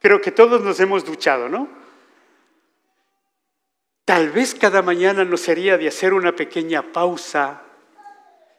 creo 0.00 0.18
que 0.18 0.30
todos 0.30 0.62
nos 0.62 0.80
hemos 0.80 1.04
duchado, 1.04 1.46
¿no? 1.46 1.68
Tal 4.06 4.30
vez 4.30 4.54
cada 4.54 4.80
mañana 4.80 5.26
nos 5.26 5.43
sería 5.43 5.76
de 5.76 5.88
hacer 5.88 6.14
una 6.14 6.34
pequeña 6.34 6.90
pausa 6.90 7.60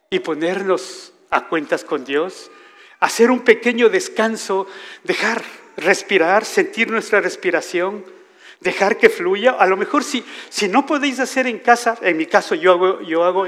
y 0.08 0.20
ponernos 0.20 1.12
a 1.30 1.48
cuentas 1.48 1.82
con 1.82 2.04
Dios, 2.04 2.52
hacer 3.00 3.28
un 3.28 3.40
pequeño 3.40 3.88
descanso, 3.88 4.68
dejar 5.02 5.42
respirar, 5.76 6.44
sentir 6.44 6.92
nuestra 6.92 7.20
respiración, 7.20 8.04
dejar 8.60 8.98
que 8.98 9.10
fluya. 9.10 9.50
A 9.50 9.66
lo 9.66 9.76
mejor 9.76 10.04
si, 10.04 10.24
si 10.48 10.68
no 10.68 10.86
podéis 10.86 11.18
hacer 11.18 11.48
en 11.48 11.58
casa, 11.58 11.98
en 12.02 12.16
mi 12.16 12.26
caso 12.26 12.54
yo 12.54 12.70
hago, 12.70 13.00
yo 13.00 13.24
hago 13.24 13.46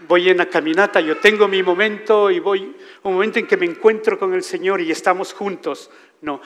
voy 0.00 0.28
en 0.28 0.38
la 0.38 0.46
caminata, 0.46 1.00
yo 1.00 1.18
tengo 1.18 1.48
mi 1.48 1.62
momento 1.62 2.30
y 2.30 2.40
voy, 2.40 2.76
un 3.02 3.14
momento 3.14 3.38
en 3.38 3.46
que 3.46 3.56
me 3.56 3.66
encuentro 3.66 4.18
con 4.18 4.34
el 4.34 4.42
Señor 4.42 4.80
y 4.80 4.90
estamos 4.90 5.32
juntos. 5.32 5.90
No. 6.20 6.40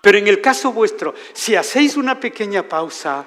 Pero 0.00 0.18
en 0.18 0.26
el 0.26 0.40
caso 0.40 0.72
vuestro, 0.72 1.14
si 1.32 1.54
hacéis 1.54 1.96
una 1.96 2.18
pequeña 2.18 2.68
pausa, 2.68 3.24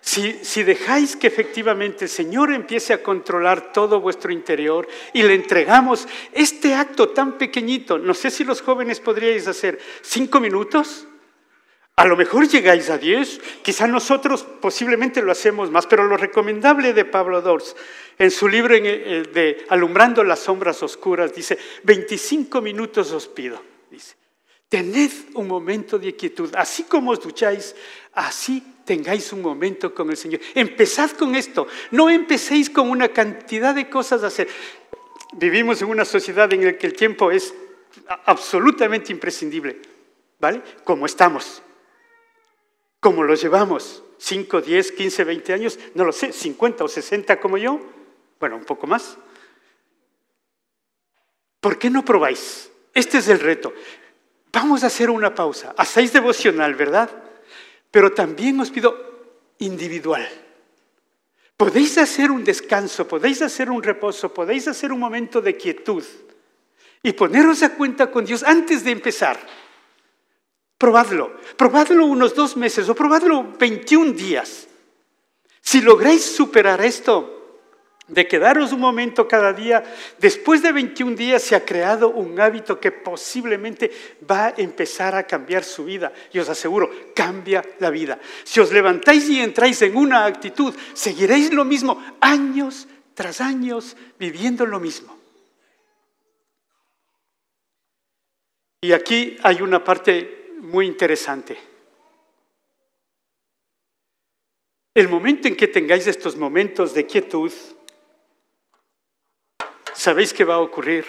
si, 0.00 0.32
si, 0.42 0.62
dejáis 0.62 1.14
que 1.14 1.26
efectivamente 1.26 2.06
el 2.06 2.10
Señor 2.10 2.50
empiece 2.52 2.94
a 2.94 3.02
controlar 3.02 3.70
todo 3.72 4.00
vuestro 4.00 4.32
interior 4.32 4.88
y 5.12 5.22
le 5.22 5.34
entregamos 5.34 6.08
este 6.32 6.74
acto 6.74 7.10
tan 7.10 7.36
pequeñito, 7.36 7.98
no 7.98 8.14
sé 8.14 8.30
si 8.30 8.44
los 8.44 8.62
jóvenes 8.62 8.98
podríais 8.98 9.46
hacer 9.46 9.78
cinco 10.00 10.40
minutos, 10.40 11.06
a 12.00 12.06
lo 12.06 12.16
mejor 12.16 12.48
llegáis 12.48 12.88
a 12.88 12.96
diez, 12.96 13.42
quizá 13.60 13.86
nosotros 13.86 14.42
posiblemente 14.42 15.20
lo 15.20 15.32
hacemos 15.32 15.70
más, 15.70 15.86
pero 15.86 16.04
lo 16.04 16.16
recomendable 16.16 16.94
de 16.94 17.04
Pablo 17.04 17.42
Dors 17.42 17.76
en 18.16 18.30
su 18.30 18.48
libro 18.48 18.74
eh, 18.74 19.24
de 19.30 19.66
Alumbrando 19.68 20.24
las 20.24 20.38
sombras 20.38 20.82
oscuras 20.82 21.34
dice, 21.34 21.58
25 21.82 22.62
minutos 22.62 23.12
os 23.12 23.28
pido, 23.28 23.62
dice, 23.90 24.14
tened 24.70 25.10
un 25.34 25.46
momento 25.46 25.98
de 25.98 26.16
quietud, 26.16 26.48
así 26.54 26.84
como 26.84 27.10
os 27.10 27.20
ducháis, 27.20 27.76
así 28.14 28.64
tengáis 28.86 29.30
un 29.34 29.42
momento 29.42 29.92
con 29.94 30.08
el 30.08 30.16
Señor. 30.16 30.40
Empezad 30.54 31.10
con 31.10 31.34
esto, 31.34 31.66
no 31.90 32.08
empecéis 32.08 32.70
con 32.70 32.88
una 32.88 33.08
cantidad 33.08 33.74
de 33.74 33.90
cosas 33.90 34.22
a 34.22 34.28
hacer. 34.28 34.48
Vivimos 35.34 35.82
en 35.82 35.88
una 35.88 36.06
sociedad 36.06 36.50
en 36.54 36.64
la 36.64 36.78
que 36.78 36.86
el 36.86 36.94
tiempo 36.94 37.30
es 37.30 37.52
absolutamente 38.24 39.12
imprescindible, 39.12 39.82
¿vale? 40.38 40.62
Como 40.82 41.04
estamos. 41.04 41.62
¿Cómo 43.00 43.24
lo 43.24 43.34
llevamos? 43.34 44.02
¿5, 44.20 44.62
10, 44.62 44.92
15, 44.92 45.24
20 45.24 45.52
años? 45.52 45.78
No 45.94 46.04
lo 46.04 46.12
sé, 46.12 46.32
50 46.32 46.84
o 46.84 46.88
60 46.88 47.40
como 47.40 47.56
yo. 47.56 47.80
Bueno, 48.38 48.56
un 48.56 48.64
poco 48.64 48.86
más. 48.86 49.16
¿Por 51.60 51.78
qué 51.78 51.90
no 51.90 52.04
probáis? 52.04 52.70
Este 52.94 53.18
es 53.18 53.28
el 53.28 53.40
reto. 53.40 53.72
Vamos 54.52 54.84
a 54.84 54.88
hacer 54.88 55.10
una 55.10 55.34
pausa. 55.34 55.74
Hacéis 55.76 56.12
devocional, 56.12 56.74
¿verdad? 56.74 57.10
Pero 57.90 58.12
también 58.12 58.60
os 58.60 58.70
pido 58.70 59.10
individual. 59.58 60.28
Podéis 61.56 61.98
hacer 61.98 62.30
un 62.30 62.42
descanso, 62.42 63.06
podéis 63.06 63.42
hacer 63.42 63.70
un 63.70 63.82
reposo, 63.82 64.32
podéis 64.32 64.66
hacer 64.68 64.92
un 64.92 64.98
momento 64.98 65.42
de 65.42 65.56
quietud 65.56 66.02
y 67.02 67.12
poneros 67.12 67.62
a 67.62 67.74
cuenta 67.74 68.10
con 68.10 68.24
Dios 68.24 68.42
antes 68.42 68.82
de 68.84 68.90
empezar. 68.92 69.38
Probadlo, 70.80 71.36
probadlo 71.60 72.06
unos 72.06 72.32
dos 72.32 72.56
meses 72.56 72.88
o 72.88 72.96
probadlo 72.96 73.44
21 73.60 74.16
días. 74.16 74.64
Si 75.60 75.84
lográis 75.84 76.24
superar 76.24 76.80
esto, 76.80 77.60
de 78.08 78.26
quedaros 78.26 78.72
un 78.72 78.80
momento 78.80 79.28
cada 79.28 79.52
día, 79.52 79.84
después 80.16 80.62
de 80.64 80.72
21 80.72 81.14
días 81.16 81.42
se 81.42 81.54
ha 81.54 81.66
creado 81.66 82.08
un 82.08 82.40
hábito 82.40 82.80
que 82.80 82.92
posiblemente 82.92 83.92
va 84.24 84.46
a 84.46 84.54
empezar 84.56 85.14
a 85.14 85.26
cambiar 85.26 85.64
su 85.64 85.84
vida. 85.84 86.14
Y 86.32 86.38
os 86.38 86.48
aseguro, 86.48 86.88
cambia 87.14 87.60
la 87.78 87.90
vida. 87.90 88.18
Si 88.42 88.58
os 88.58 88.72
levantáis 88.72 89.28
y 89.28 89.38
entráis 89.38 89.82
en 89.82 89.94
una 89.94 90.24
actitud, 90.24 90.74
seguiréis 90.94 91.52
lo 91.52 91.66
mismo 91.66 92.02
años 92.22 92.88
tras 93.12 93.42
años 93.42 93.98
viviendo 94.18 94.64
lo 94.64 94.80
mismo. 94.80 95.14
Y 98.80 98.92
aquí 98.92 99.36
hay 99.42 99.60
una 99.60 99.84
parte 99.84 100.39
muy 100.60 100.86
interesante. 100.86 101.58
El 104.94 105.08
momento 105.08 105.48
en 105.48 105.56
que 105.56 105.68
tengáis 105.68 106.06
estos 106.06 106.36
momentos 106.36 106.94
de 106.94 107.06
quietud, 107.06 107.52
¿sabéis 109.94 110.32
qué 110.32 110.44
va 110.44 110.54
a 110.54 110.60
ocurrir? 110.60 111.06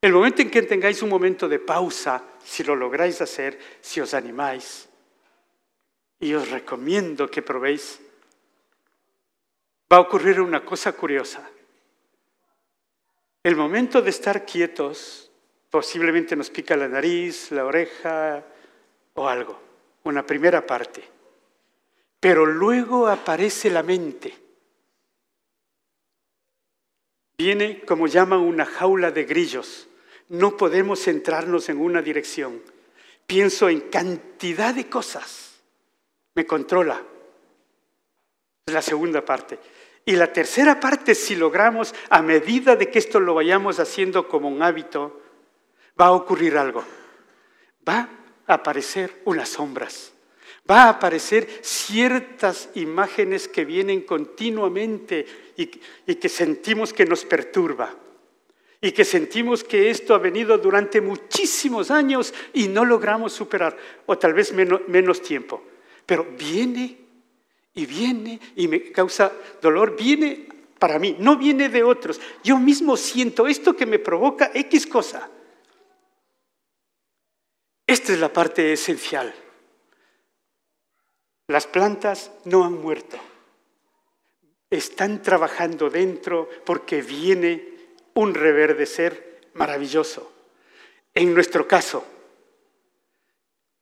El 0.00 0.12
momento 0.12 0.42
en 0.42 0.50
que 0.50 0.62
tengáis 0.62 1.02
un 1.02 1.08
momento 1.08 1.48
de 1.48 1.58
pausa, 1.58 2.24
si 2.42 2.64
lo 2.64 2.76
lográis 2.76 3.20
hacer, 3.20 3.58
si 3.80 4.00
os 4.00 4.14
animáis, 4.14 4.88
y 6.20 6.34
os 6.34 6.48
recomiendo 6.50 7.28
que 7.28 7.42
probéis, 7.42 8.00
va 9.92 9.96
a 9.96 10.00
ocurrir 10.00 10.40
una 10.40 10.64
cosa 10.64 10.92
curiosa. 10.92 11.50
El 13.42 13.56
momento 13.56 14.00
de 14.00 14.10
estar 14.10 14.46
quietos 14.46 15.31
Posiblemente 15.72 16.36
nos 16.36 16.50
pica 16.50 16.76
la 16.76 16.86
nariz, 16.86 17.50
la 17.50 17.64
oreja 17.64 18.44
o 19.14 19.26
algo, 19.26 19.58
una 20.04 20.26
primera 20.26 20.66
parte. 20.66 21.02
Pero 22.20 22.44
luego 22.44 23.08
aparece 23.08 23.70
la 23.70 23.82
mente. 23.82 24.34
Viene 27.38 27.80
como 27.86 28.06
llaman 28.06 28.40
una 28.40 28.66
jaula 28.66 29.12
de 29.12 29.24
grillos. 29.24 29.88
No 30.28 30.58
podemos 30.58 31.00
centrarnos 31.00 31.70
en 31.70 31.80
una 31.80 32.02
dirección. 32.02 32.60
Pienso 33.26 33.70
en 33.70 33.80
cantidad 33.80 34.74
de 34.74 34.90
cosas. 34.90 35.62
me 36.34 36.44
controla. 36.44 37.02
Es 38.66 38.74
la 38.74 38.82
segunda 38.82 39.24
parte. 39.24 39.58
Y 40.04 40.16
la 40.16 40.34
tercera 40.34 40.78
parte, 40.78 41.14
si 41.14 41.34
logramos, 41.34 41.94
a 42.10 42.20
medida 42.20 42.76
de 42.76 42.90
que 42.90 42.98
esto 42.98 43.20
lo 43.20 43.32
vayamos 43.32 43.80
haciendo 43.80 44.28
como 44.28 44.50
un 44.50 44.62
hábito, 44.62 45.21
va 46.00 46.06
a 46.06 46.12
ocurrir 46.12 46.56
algo. 46.56 46.84
Va 47.88 48.08
a 48.46 48.54
aparecer 48.54 49.22
unas 49.24 49.48
sombras. 49.48 50.12
Va 50.70 50.84
a 50.84 50.90
aparecer 50.90 51.48
ciertas 51.62 52.70
imágenes 52.74 53.48
que 53.48 53.64
vienen 53.64 54.02
continuamente 54.02 55.26
y, 55.56 55.70
y 56.06 56.14
que 56.14 56.28
sentimos 56.28 56.92
que 56.92 57.04
nos 57.04 57.24
perturba 57.24 57.96
y 58.84 58.90
que 58.90 59.04
sentimos 59.04 59.62
que 59.62 59.90
esto 59.90 60.12
ha 60.12 60.18
venido 60.18 60.58
durante 60.58 61.00
muchísimos 61.00 61.92
años 61.92 62.34
y 62.52 62.66
no 62.66 62.84
logramos 62.84 63.32
superar, 63.32 63.78
o 64.06 64.18
tal 64.18 64.34
vez 64.34 64.52
menos, 64.52 65.22
tiempo. 65.22 65.62
Pero 66.04 66.26
viene 66.36 66.98
y 67.74 67.86
viene 67.86 68.40
y 68.56 68.66
me 68.66 68.90
causa 68.90 69.32
dolor, 69.62 69.96
viene 69.96 70.48
para 70.80 70.98
mí, 70.98 71.14
no 71.20 71.36
viene 71.36 71.68
de 71.68 71.84
otros. 71.84 72.20
Yo 72.42 72.58
mismo 72.58 72.96
siento 72.96 73.46
esto 73.46 73.76
que 73.76 73.86
me 73.86 74.00
provoca 74.00 74.50
X 74.52 74.88
cosa. 74.88 75.30
Esta 77.86 78.12
es 78.12 78.20
la 78.20 78.32
parte 78.32 78.72
esencial. 78.72 79.34
Las 81.48 81.66
plantas 81.66 82.30
no 82.44 82.64
han 82.64 82.80
muerto. 82.80 83.18
Están 84.70 85.22
trabajando 85.22 85.90
dentro 85.90 86.48
porque 86.64 87.02
viene 87.02 87.72
un 88.14 88.34
reverdecer 88.34 89.50
maravilloso. 89.54 90.32
En 91.14 91.34
nuestro 91.34 91.68
caso, 91.68 92.04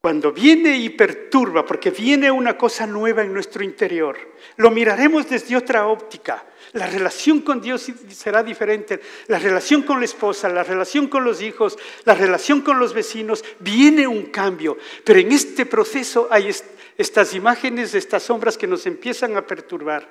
cuando 0.01 0.33
viene 0.33 0.79
y 0.79 0.91
perturba, 0.91 1.67
porque 1.67 1.91
viene 1.91 2.31
una 2.31 2.57
cosa 2.57 2.87
nueva 2.87 3.23
en 3.23 3.35
nuestro 3.35 3.63
interior, 3.63 4.17
lo 4.57 4.71
miraremos 4.71 5.29
desde 5.29 5.57
otra 5.57 5.87
óptica. 5.87 6.45
La 6.73 6.87
relación 6.87 7.41
con 7.41 7.61
Dios 7.61 7.91
será 8.09 8.43
diferente, 8.43 9.01
la 9.27 9.39
relación 9.39 9.83
con 9.83 9.99
la 9.99 10.05
esposa, 10.05 10.49
la 10.49 10.63
relación 10.63 11.09
con 11.09 11.25
los 11.25 11.43
hijos, 11.43 11.77
la 12.05 12.15
relación 12.15 12.63
con 12.63 12.79
los 12.79 12.95
vecinos, 12.95 13.45
viene 13.59 14.07
un 14.07 14.27
cambio. 14.27 14.79
Pero 15.05 15.19
en 15.19 15.33
este 15.33 15.67
proceso 15.67 16.29
hay 16.31 16.51
estas 16.97 17.35
imágenes, 17.35 17.95
estas 17.95 18.23
sombras 18.23 18.57
que 18.57 18.69
nos 18.69 18.87
empiezan 18.87 19.37
a 19.37 19.47
perturbar. 19.47 20.09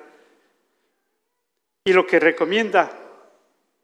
Y 1.84 1.92
lo 1.92 2.06
que 2.06 2.20
recomienda 2.20 2.92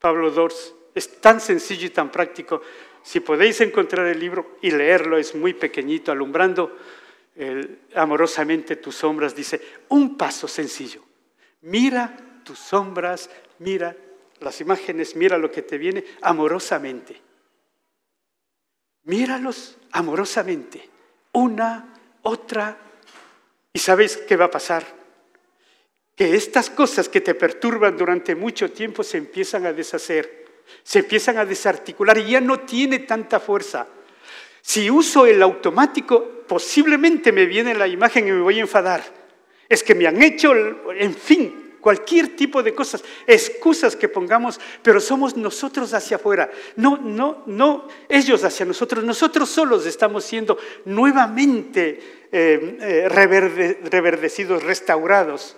Pablo 0.01 0.31
Dors. 0.31 0.75
Es 0.95 1.21
tan 1.21 1.41
sencillo 1.41 1.87
y 1.87 1.91
tan 1.91 2.11
práctico. 2.11 2.63
Si 3.07 3.21
podéis 3.21 3.61
encontrar 3.61 4.05
el 4.09 4.19
libro 4.19 4.57
y 4.61 4.73
leerlo, 4.73 5.17
es 5.17 5.33
muy 5.37 5.55
pequeñito, 5.55 6.11
alumbrando 6.11 6.77
amorosamente 7.95 8.75
tus 8.75 8.97
sombras, 8.97 9.33
dice, 9.33 9.61
un 9.91 10.17
paso 10.17 10.49
sencillo. 10.49 11.05
Mira 11.61 12.41
tus 12.43 12.59
sombras, 12.59 13.31
mira 13.61 13.97
las 14.41 14.61
imágenes, 14.61 15.15
mira 15.15 15.39
lo 15.39 15.53
que 15.53 15.63
te 15.63 15.79
viene 15.79 16.05
amorosamente. 16.21 17.23
Míralos 19.05 19.79
amorosamente, 19.93 20.91
una, 21.31 21.95
otra, 22.23 22.77
y 23.73 23.79
sabes 23.79 24.17
qué 24.17 24.35
va 24.35 24.47
a 24.47 24.51
pasar 24.51 24.85
que 26.17 26.35
estas 26.35 26.71
cosas 26.71 27.09
que 27.09 27.21
te 27.21 27.37
perturban 27.37 27.97
durante 27.97 28.35
mucho 28.35 28.73
tiempo 28.73 29.05
se 29.05 29.19
empiezan 29.19 29.65
a 29.65 29.73
deshacer, 29.73 30.46
se 30.83 31.01
empiezan 31.01 31.39
a 31.39 31.45
desarticular 31.45 32.19
y 32.19 32.31
ya 32.31 32.41
no 32.41 32.61
tiene 32.61 33.01
tanta 33.01 33.41
fuerza. 33.41 33.87
Si 34.63 34.91
uso 34.91 35.27
el 35.27 35.43
automático, 35.43 36.43
posiblemente 36.47 37.33
me 37.33 37.47
viene 37.47 37.75
la 37.75 37.87
imagen 37.87 38.27
y 38.29 38.33
me 38.33 38.41
voy 38.41 38.59
a 38.59 38.63
enfadar. 38.63 39.03
Es 39.69 39.83
que 39.83 39.95
me 39.95 40.07
han 40.07 40.23
hecho, 40.23 40.53
en 40.55 41.15
fin, 41.15 41.67
cualquier 41.81 42.35
tipo 42.35 42.65
de 42.65 42.75
cosas, 42.75 43.05
excusas 43.29 43.95
que 43.95 44.09
pongamos, 44.09 44.61
pero 44.83 44.99
somos 44.99 45.37
nosotros 45.37 45.95
hacia 45.95 46.17
afuera, 46.17 46.51
no, 46.75 46.97
no, 46.97 47.45
no 47.47 47.87
ellos 48.09 48.43
hacia 48.43 48.67
nosotros, 48.67 49.05
nosotros 49.05 49.49
solos 49.49 49.87
estamos 49.87 50.25
siendo 50.25 50.59
nuevamente 50.85 52.27
eh, 52.33 52.79
eh, 52.81 53.09
reverdecidos, 53.09 54.65
restaurados. 54.65 55.57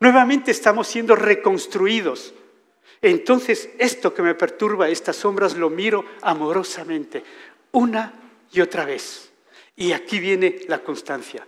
Nuevamente 0.00 0.50
estamos 0.50 0.88
siendo 0.88 1.14
reconstruidos. 1.14 2.34
Entonces, 3.00 3.70
esto 3.78 4.14
que 4.14 4.22
me 4.22 4.34
perturba, 4.34 4.88
estas 4.88 5.16
sombras, 5.16 5.56
lo 5.56 5.70
miro 5.70 6.04
amorosamente, 6.20 7.22
una 7.72 8.12
y 8.52 8.60
otra 8.60 8.84
vez. 8.84 9.32
Y 9.76 9.92
aquí 9.92 10.20
viene 10.20 10.60
la 10.68 10.80
constancia. 10.80 11.46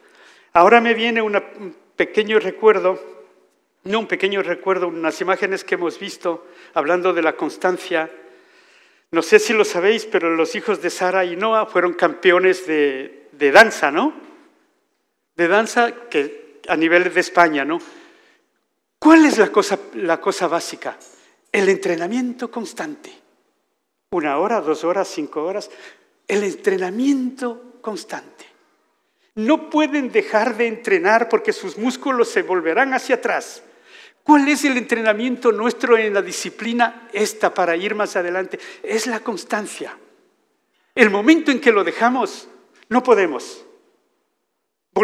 Ahora 0.52 0.80
me 0.80 0.94
viene 0.94 1.20
un 1.20 1.74
pequeño 1.96 2.38
recuerdo, 2.38 3.00
no 3.84 4.00
un 4.00 4.06
pequeño 4.06 4.42
recuerdo, 4.42 4.88
unas 4.88 5.20
imágenes 5.20 5.64
que 5.64 5.74
hemos 5.74 5.98
visto 5.98 6.46
hablando 6.72 7.12
de 7.12 7.22
la 7.22 7.36
constancia. 7.36 8.10
No 9.10 9.22
sé 9.22 9.38
si 9.38 9.52
lo 9.52 9.64
sabéis, 9.64 10.06
pero 10.06 10.34
los 10.34 10.54
hijos 10.54 10.80
de 10.80 10.90
Sara 10.90 11.24
y 11.24 11.36
Noah 11.36 11.66
fueron 11.66 11.92
campeones 11.92 12.66
de, 12.66 13.28
de 13.32 13.52
danza, 13.52 13.90
¿no? 13.90 14.14
De 15.36 15.48
danza 15.48 16.08
que 16.08 16.60
a 16.68 16.76
nivel 16.76 17.12
de 17.12 17.20
España, 17.20 17.64
¿no? 17.64 17.78
¿Cuál 18.98 19.26
es 19.26 19.38
la 19.38 19.48
cosa, 19.48 19.78
la 19.94 20.20
cosa 20.20 20.48
básica? 20.48 20.96
El 21.54 21.68
entrenamiento 21.68 22.50
constante. 22.50 23.12
Una 24.10 24.38
hora, 24.38 24.60
dos 24.60 24.82
horas, 24.82 25.06
cinco 25.06 25.44
horas. 25.44 25.70
El 26.26 26.42
entrenamiento 26.42 27.74
constante. 27.80 28.44
No 29.36 29.70
pueden 29.70 30.10
dejar 30.10 30.56
de 30.56 30.66
entrenar 30.66 31.28
porque 31.28 31.52
sus 31.52 31.78
músculos 31.78 32.28
se 32.28 32.42
volverán 32.42 32.92
hacia 32.92 33.14
atrás. 33.14 33.62
¿Cuál 34.24 34.48
es 34.48 34.64
el 34.64 34.76
entrenamiento 34.76 35.52
nuestro 35.52 35.96
en 35.96 36.14
la 36.14 36.22
disciplina 36.22 37.08
esta 37.12 37.54
para 37.54 37.76
ir 37.76 37.94
más 37.94 38.16
adelante? 38.16 38.58
Es 38.82 39.06
la 39.06 39.20
constancia. 39.20 39.96
El 40.92 41.08
momento 41.08 41.52
en 41.52 41.60
que 41.60 41.70
lo 41.70 41.84
dejamos, 41.84 42.48
no 42.88 43.00
podemos. 43.04 43.63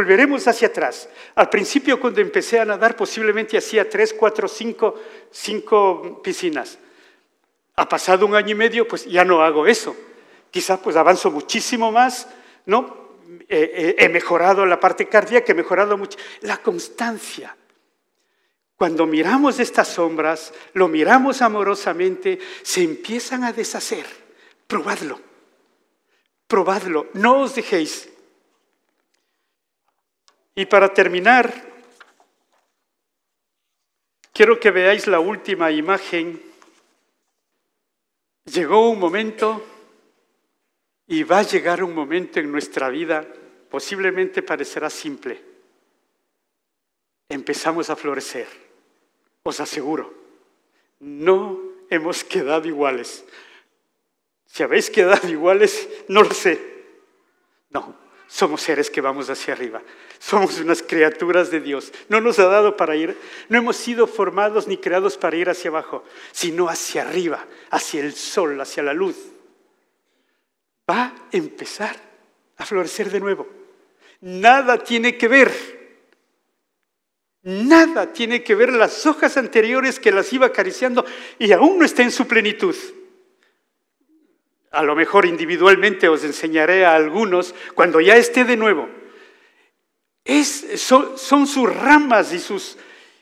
Volveremos 0.00 0.48
hacia 0.48 0.68
atrás. 0.68 1.10
Al 1.34 1.50
principio, 1.50 2.00
cuando 2.00 2.22
empecé 2.22 2.58
a 2.58 2.64
nadar, 2.64 2.96
posiblemente 2.96 3.58
hacía 3.58 3.86
tres, 3.86 4.14
cuatro, 4.14 4.48
cinco, 4.48 4.94
cinco 5.30 6.22
piscinas. 6.24 6.78
Ha 7.76 7.86
pasado 7.86 8.24
un 8.24 8.34
año 8.34 8.52
y 8.52 8.54
medio, 8.54 8.88
pues 8.88 9.04
ya 9.04 9.26
no 9.26 9.42
hago 9.42 9.66
eso. 9.66 9.94
Quizás 10.50 10.80
pues 10.80 10.96
avanzo 10.96 11.30
muchísimo 11.30 11.92
más, 11.92 12.26
¿no? 12.64 13.10
he 13.46 14.08
mejorado 14.08 14.64
la 14.64 14.80
parte 14.80 15.06
cardíaca, 15.06 15.52
he 15.52 15.54
mejorado 15.54 15.98
mucho. 15.98 16.18
La 16.40 16.56
constancia. 16.56 17.54
Cuando 18.76 19.04
miramos 19.04 19.60
estas 19.60 19.88
sombras, 19.88 20.54
lo 20.72 20.88
miramos 20.88 21.42
amorosamente, 21.42 22.38
se 22.62 22.82
empiezan 22.82 23.44
a 23.44 23.52
deshacer. 23.52 24.06
Probadlo. 24.66 25.20
Probadlo. 26.46 27.08
No 27.12 27.40
os 27.40 27.54
dejéis 27.54 28.09
y 30.54 30.66
para 30.66 30.92
terminar, 30.92 31.52
quiero 34.32 34.58
que 34.58 34.70
veáis 34.70 35.06
la 35.06 35.20
última 35.20 35.70
imagen. 35.70 36.42
Llegó 38.44 38.90
un 38.90 38.98
momento 38.98 39.64
y 41.06 41.22
va 41.22 41.38
a 41.38 41.42
llegar 41.42 41.82
un 41.82 41.94
momento 41.94 42.40
en 42.40 42.50
nuestra 42.50 42.88
vida, 42.88 43.26
posiblemente 43.68 44.42
parecerá 44.42 44.90
simple. 44.90 45.42
Empezamos 47.28 47.90
a 47.90 47.96
florecer, 47.96 48.48
os 49.42 49.60
aseguro. 49.60 50.12
No 50.98 51.60
hemos 51.88 52.24
quedado 52.24 52.66
iguales. 52.66 53.24
Si 54.46 54.62
habéis 54.62 54.90
quedado 54.90 55.28
iguales, 55.28 55.88
no 56.08 56.22
lo 56.22 56.32
sé. 56.32 56.60
No, 57.70 57.94
somos 58.30 58.62
seres 58.62 58.90
que 58.90 59.00
vamos 59.00 59.28
hacia 59.28 59.54
arriba. 59.54 59.82
Somos 60.20 60.60
unas 60.60 60.84
criaturas 60.84 61.50
de 61.50 61.60
Dios. 61.60 61.92
No 62.08 62.20
nos 62.20 62.38
ha 62.38 62.44
dado 62.44 62.76
para 62.76 62.94
ir, 62.94 63.18
no 63.48 63.58
hemos 63.58 63.76
sido 63.76 64.06
formados 64.06 64.68
ni 64.68 64.76
creados 64.76 65.18
para 65.18 65.36
ir 65.36 65.50
hacia 65.50 65.68
abajo, 65.68 66.04
sino 66.30 66.68
hacia 66.68 67.02
arriba, 67.02 67.44
hacia 67.70 68.00
el 68.02 68.14
sol, 68.14 68.60
hacia 68.60 68.84
la 68.84 68.94
luz. 68.94 69.16
Va 70.88 71.02
a 71.06 71.14
empezar 71.32 71.96
a 72.56 72.64
florecer 72.64 73.10
de 73.10 73.18
nuevo. 73.18 73.48
Nada 74.20 74.78
tiene 74.78 75.18
que 75.18 75.26
ver, 75.26 75.52
nada 77.42 78.12
tiene 78.12 78.44
que 78.44 78.54
ver 78.54 78.72
las 78.72 79.06
hojas 79.06 79.36
anteriores 79.36 79.98
que 79.98 80.12
las 80.12 80.32
iba 80.32 80.46
acariciando 80.46 81.04
y 81.36 81.50
aún 81.50 81.80
no 81.80 81.84
está 81.84 82.02
en 82.04 82.12
su 82.12 82.28
plenitud. 82.28 82.76
A 84.70 84.82
lo 84.82 84.94
mejor 84.94 85.26
individualmente 85.26 86.08
os 86.08 86.22
enseñaré 86.22 86.84
a 86.84 86.94
algunos 86.94 87.54
cuando 87.74 88.00
ya 88.00 88.16
esté 88.16 88.44
de 88.44 88.56
nuevo. 88.56 88.88
son, 90.76 91.46
sus 91.46 91.74
ramas 91.74 92.32
y 92.32 92.38
sus, 92.38 92.78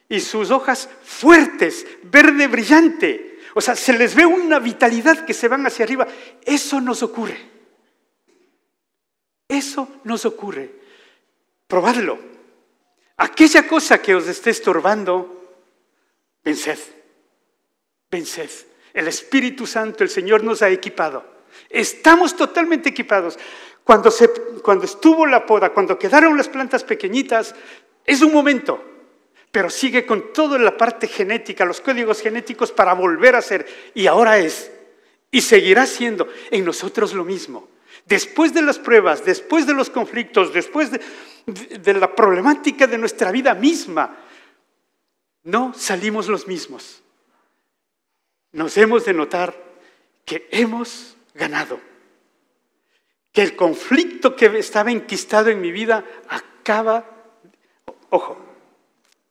y 0.09 0.21
sus 0.21 0.51
hojas 0.51 0.91
fuertes, 1.03 1.87
verde 2.03 2.49
brillante. 2.49 3.41
O 3.55 3.63
sea, 3.63 3.75
se 3.75 3.95
les 3.95 4.15
ve 4.15 4.27
una 4.27 4.59
vitalidad 4.59 5.25
que 5.25 5.33
se 5.33 5.49
van 5.49 5.67
hacia 5.67 5.85
arriba. 5.85 6.07
Eso 6.45 6.81
nos 6.83 7.03
ocurre. 7.03 7.39
Eso 9.49 9.89
nos 10.05 10.27
ocurre. 10.27 10.71
Probadlo. 11.67 12.19
Aquella 13.17 13.67
cosa 13.67 14.01
que 14.01 14.15
os 14.15 14.29
esté 14.29 14.51
estorbando, 14.51 15.57
venced, 16.45 16.79
venced. 18.11 18.51
El 18.93 19.09
Espíritu 19.09 19.67
Santo, 19.67 20.05
el 20.05 20.11
Señor 20.11 20.45
nos 20.45 20.61
ha 20.63 20.69
equipado. 20.69 21.38
Estamos 21.69 22.37
totalmente 22.37 22.89
equipados. 22.89 23.39
Cuando, 23.85 24.11
se, 24.11 24.31
cuando 24.63 24.85
estuvo 24.85 25.27
la 25.27 25.47
poda, 25.47 25.71
cuando 25.71 25.99
quedaron 25.99 26.37
las 26.37 26.49
plantas 26.49 26.85
pequeñitas, 26.85 27.55
es 28.05 28.23
un 28.23 28.33
momento, 28.33 28.83
pero 29.51 29.71
sigue 29.71 30.07
con 30.07 30.33
toda 30.33 30.59
la 30.59 30.77
parte 30.77 31.07
genética, 31.07 31.65
los 31.65 31.81
códigos 31.81 32.21
genéticos 32.21 32.73
para 32.73 32.95
volver 32.95 33.35
a 33.37 33.43
ser. 33.43 33.67
Y 33.95 34.07
ahora 34.07 34.39
es, 34.39 34.71
y 35.31 35.41
seguirá 35.41 35.87
siendo 35.87 36.29
en 36.51 36.65
nosotros 36.65 37.15
lo 37.15 37.25
mismo. 37.25 37.69
Después 38.07 38.55
de 38.55 38.63
las 38.63 38.79
pruebas, 38.79 39.25
después 39.25 39.67
de 39.67 39.75
los 39.75 39.91
conflictos, 39.91 40.53
después 40.53 40.91
de, 40.91 41.01
de 41.79 41.95
la 41.95 42.15
problemática 42.15 42.87
de 42.87 42.99
nuestra 42.99 43.31
vida 43.33 43.55
misma, 43.55 44.17
no 45.45 45.75
salimos 45.75 46.29
los 46.29 46.47
mismos. 46.47 47.03
Nos 48.53 48.77
hemos 48.77 49.05
de 49.05 49.13
notar 49.13 49.55
que 50.25 50.49
hemos 50.51 51.18
ganado, 51.39 51.81
que 53.33 53.43
el 53.43 53.57
conflicto 53.57 54.37
que 54.37 54.47
estaba 54.59 54.91
enquistado 54.91 55.49
en 55.49 55.61
mi 55.61 55.73
vida 55.73 56.05
acaba, 56.29 57.05
ojo, 58.11 58.49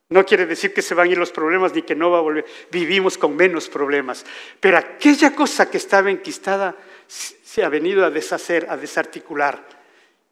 no 0.09 0.25
quiere 0.25 0.45
decir 0.45 0.73
que 0.73 0.81
se 0.81 0.95
van 0.95 1.09
a 1.09 1.11
ir 1.11 1.17
los 1.17 1.31
problemas 1.31 1.73
ni 1.73 1.81
que 1.81 1.95
no 1.95 2.09
va 2.09 2.19
a 2.19 2.21
volver. 2.21 2.45
Vivimos 2.71 3.17
con 3.17 3.35
menos 3.35 3.67
problemas. 3.67 4.25
Pero 4.59 4.77
aquella 4.77 5.35
cosa 5.35 5.69
que 5.69 5.77
estaba 5.77 6.09
enquistada 6.09 6.77
se 7.07 7.63
ha 7.63 7.69
venido 7.69 8.05
a 8.05 8.09
deshacer, 8.09 8.67
a 8.69 8.77
desarticular. 8.77 9.67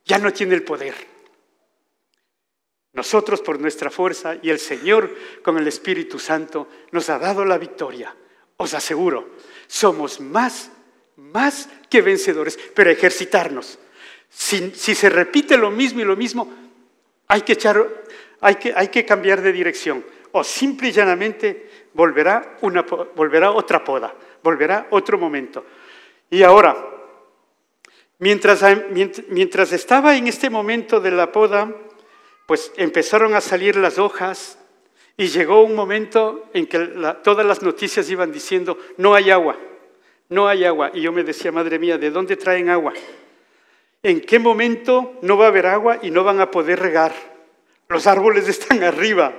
Ya 0.06 0.18
no 0.18 0.32
tiene 0.32 0.56
el 0.56 0.64
poder. 0.64 0.96
Nosotros 2.94 3.42
por 3.42 3.60
nuestra 3.60 3.92
fuerza 3.92 4.38
y 4.42 4.50
el 4.50 4.60
Señor 4.60 5.14
con 5.44 5.58
el 5.58 5.68
Espíritu 5.68 6.18
Santo 6.20 6.70
nos 6.92 7.10
ha 7.10 7.20
dado 7.20 7.44
la 7.44 7.58
victoria. 7.58 8.16
Os 8.56 8.74
aseguro, 8.74 9.36
somos 9.68 10.22
más, 10.22 10.72
más 11.18 11.70
que 11.90 12.02
vencedores, 12.02 12.60
pero 12.74 12.90
ejercitarnos. 12.90 13.80
Si, 14.30 14.72
se 14.72 15.10
repite 15.10 15.58
lo 15.58 15.72
mismo 15.72 16.02
y 16.02 16.06
lo 16.06 16.16
mismo, 16.16 16.54
hay 17.28 17.42
que 17.42 17.54
echar 17.54 17.88
hay 18.42 18.56
que, 18.56 18.74
hay 18.76 18.90
que 18.90 19.06
cambiar 19.06 19.42
de 19.42 19.52
dirección. 19.52 20.06
O 20.32 20.44
simple 20.44 20.90
y 20.90 20.92
llanamente 20.92 21.70
volverá, 21.94 22.58
una, 22.62 22.82
volverá 22.82 23.52
otra 23.52 23.84
poda, 23.84 24.14
volverá 24.44 24.88
otro 24.92 25.18
momento. 25.18 25.66
Y 26.30 26.44
ahora, 26.44 26.76
mientras, 28.20 28.64
mientras 29.30 29.72
estaba 29.72 30.16
en 30.18 30.28
este 30.28 30.50
momento 30.50 31.00
de 31.00 31.12
la 31.12 31.32
poda, 31.32 31.74
pues 32.46 32.72
empezaron 32.78 33.34
a 33.34 33.42
salir 33.42 33.78
las 33.78 33.98
hojas 33.98 34.60
y 35.18 35.28
llegó 35.28 35.64
un 35.64 35.74
momento 35.74 36.50
en 36.54 36.68
que 36.68 36.80
todas 37.24 37.46
las 37.46 37.62
noticias 37.62 38.10
iban 38.10 38.32
diciendo, 38.32 38.78
no 38.98 39.16
hay 39.16 39.32
agua, 39.32 39.58
no 40.30 40.48
hay 40.48 40.66
agua. 40.66 40.92
Y 40.94 41.02
yo 41.02 41.12
me 41.12 41.24
decía, 41.24 41.52
madre 41.52 41.80
mía, 41.80 41.98
¿de 41.98 42.12
dónde 42.12 42.36
traen 42.36 42.70
agua? 42.70 42.94
¿En 44.04 44.22
qué 44.22 44.40
momento 44.40 45.18
no 45.22 45.38
va 45.38 45.46
a 45.46 45.48
haber 45.50 45.66
agua 45.66 46.00
y 46.02 46.12
no 46.12 46.24
van 46.24 46.40
a 46.40 46.52
poder 46.52 46.80
regar? 46.80 47.14
Los 47.88 48.08
árboles 48.08 48.48
están 48.50 48.84
arriba. 48.84 49.34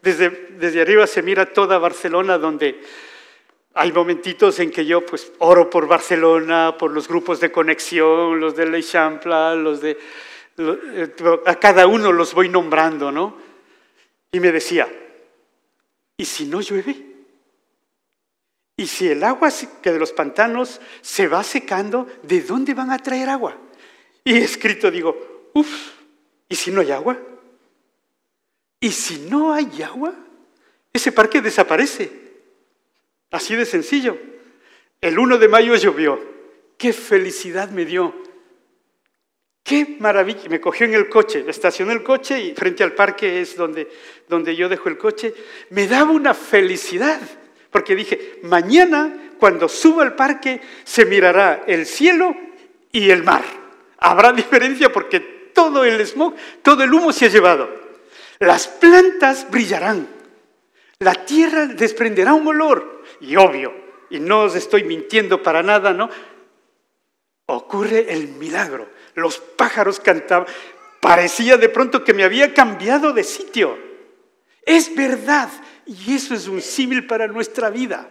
Desde, 0.00 0.30
desde 0.58 0.80
arriba 0.80 1.06
se 1.06 1.22
mira 1.22 1.46
toda 1.46 1.78
Barcelona 1.78 2.38
donde 2.38 2.80
hay 3.74 3.92
momentitos 3.92 4.58
en 4.58 4.70
que 4.70 4.84
yo 4.84 5.04
pues 5.06 5.32
oro 5.38 5.70
por 5.70 5.86
Barcelona, 5.86 6.76
por 6.78 6.90
los 6.90 7.08
grupos 7.08 7.40
de 7.40 7.50
conexión, 7.50 8.38
los 8.38 8.54
de 8.54 8.66
L'Eixample, 8.66 9.56
los 9.56 9.80
de... 9.80 9.98
Eh, 10.58 11.08
a 11.46 11.54
cada 11.54 11.86
uno 11.86 12.12
los 12.12 12.34
voy 12.34 12.48
nombrando, 12.48 13.10
¿no? 13.10 13.36
Y 14.30 14.40
me 14.40 14.52
decía, 14.52 14.88
¿y 16.16 16.24
si 16.24 16.46
no 16.46 16.60
llueve? 16.60 17.11
¿Y 18.76 18.86
si 18.86 19.08
el 19.08 19.22
agua 19.22 19.50
que 19.82 19.92
de 19.92 19.98
los 19.98 20.12
pantanos 20.12 20.80
se 21.00 21.28
va 21.28 21.42
secando, 21.44 22.06
de 22.22 22.40
dónde 22.40 22.74
van 22.74 22.90
a 22.90 22.98
traer 22.98 23.28
agua? 23.28 23.56
Y 24.24 24.36
escrito, 24.36 24.90
digo, 24.90 25.50
uff, 25.54 25.90
¿y 26.48 26.54
si 26.54 26.70
no 26.70 26.80
hay 26.80 26.92
agua? 26.92 27.18
Y 28.80 28.90
si 28.90 29.18
no 29.30 29.52
hay 29.52 29.82
agua, 29.82 30.14
ese 30.92 31.12
parque 31.12 31.40
desaparece. 31.40 32.10
Así 33.30 33.54
de 33.54 33.64
sencillo. 33.64 34.18
El 35.00 35.18
1 35.18 35.38
de 35.38 35.48
mayo 35.48 35.74
llovió. 35.76 36.20
Qué 36.76 36.92
felicidad 36.92 37.70
me 37.70 37.84
dio. 37.84 38.14
Qué 39.62 39.96
maravilla. 40.00 40.48
Me 40.48 40.60
cogió 40.60 40.86
en 40.86 40.94
el 40.94 41.08
coche, 41.08 41.44
estacioné 41.46 41.92
el 41.92 42.02
coche 42.02 42.40
y 42.40 42.54
frente 42.54 42.82
al 42.82 42.92
parque 42.92 43.40
es 43.40 43.56
donde, 43.56 43.88
donde 44.28 44.56
yo 44.56 44.68
dejo 44.68 44.88
el 44.88 44.98
coche. 44.98 45.34
Me 45.70 45.86
daba 45.86 46.10
una 46.10 46.34
felicidad. 46.34 47.20
Porque 47.72 47.96
dije, 47.96 48.38
mañana 48.44 49.32
cuando 49.40 49.68
suba 49.68 50.04
al 50.04 50.14
parque 50.14 50.60
se 50.84 51.04
mirará 51.04 51.64
el 51.66 51.86
cielo 51.86 52.36
y 52.92 53.10
el 53.10 53.24
mar. 53.24 53.42
Habrá 53.98 54.32
diferencia 54.32 54.92
porque 54.92 55.18
todo 55.52 55.84
el 55.84 56.00
smog, 56.06 56.34
todo 56.62 56.84
el 56.84 56.94
humo 56.94 57.12
se 57.12 57.26
ha 57.26 57.28
llevado. 57.28 57.68
Las 58.38 58.68
plantas 58.68 59.50
brillarán, 59.50 60.06
la 60.98 61.14
tierra 61.24 61.66
desprenderá 61.66 62.34
un 62.34 62.46
olor. 62.46 63.02
Y 63.20 63.36
obvio, 63.36 63.74
y 64.10 64.20
no 64.20 64.42
os 64.42 64.54
estoy 64.54 64.84
mintiendo 64.84 65.42
para 65.42 65.62
nada, 65.62 65.92
¿no? 65.92 66.10
Ocurre 67.46 68.12
el 68.12 68.28
milagro. 68.28 68.88
Los 69.14 69.38
pájaros 69.38 69.98
cantaban. 69.98 70.46
Parecía 71.00 71.56
de 71.56 71.68
pronto 71.68 72.04
que 72.04 72.14
me 72.14 72.24
había 72.24 72.54
cambiado 72.54 73.12
de 73.12 73.24
sitio. 73.24 73.78
Es 74.64 74.94
verdad. 74.94 75.48
Y 75.86 76.14
eso 76.14 76.34
es 76.34 76.48
un 76.48 76.60
símil 76.62 77.06
para 77.06 77.26
nuestra 77.26 77.70
vida. 77.70 78.08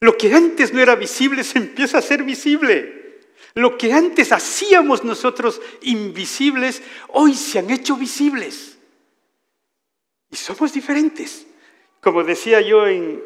Lo 0.00 0.16
que 0.16 0.34
antes 0.34 0.72
no 0.72 0.80
era 0.80 0.96
visible 0.96 1.44
se 1.44 1.58
empieza 1.58 1.98
a 1.98 2.02
ser 2.02 2.24
visible. 2.24 3.04
Lo 3.54 3.78
que 3.78 3.92
antes 3.92 4.32
hacíamos 4.32 5.04
nosotros 5.04 5.60
invisibles, 5.82 6.82
hoy 7.08 7.34
se 7.34 7.60
han 7.60 7.70
hecho 7.70 7.96
visibles. 7.96 8.76
Y 10.30 10.36
somos 10.36 10.72
diferentes. 10.72 11.46
Como 12.00 12.24
decía 12.24 12.60
yo 12.60 12.86
en, 12.86 13.22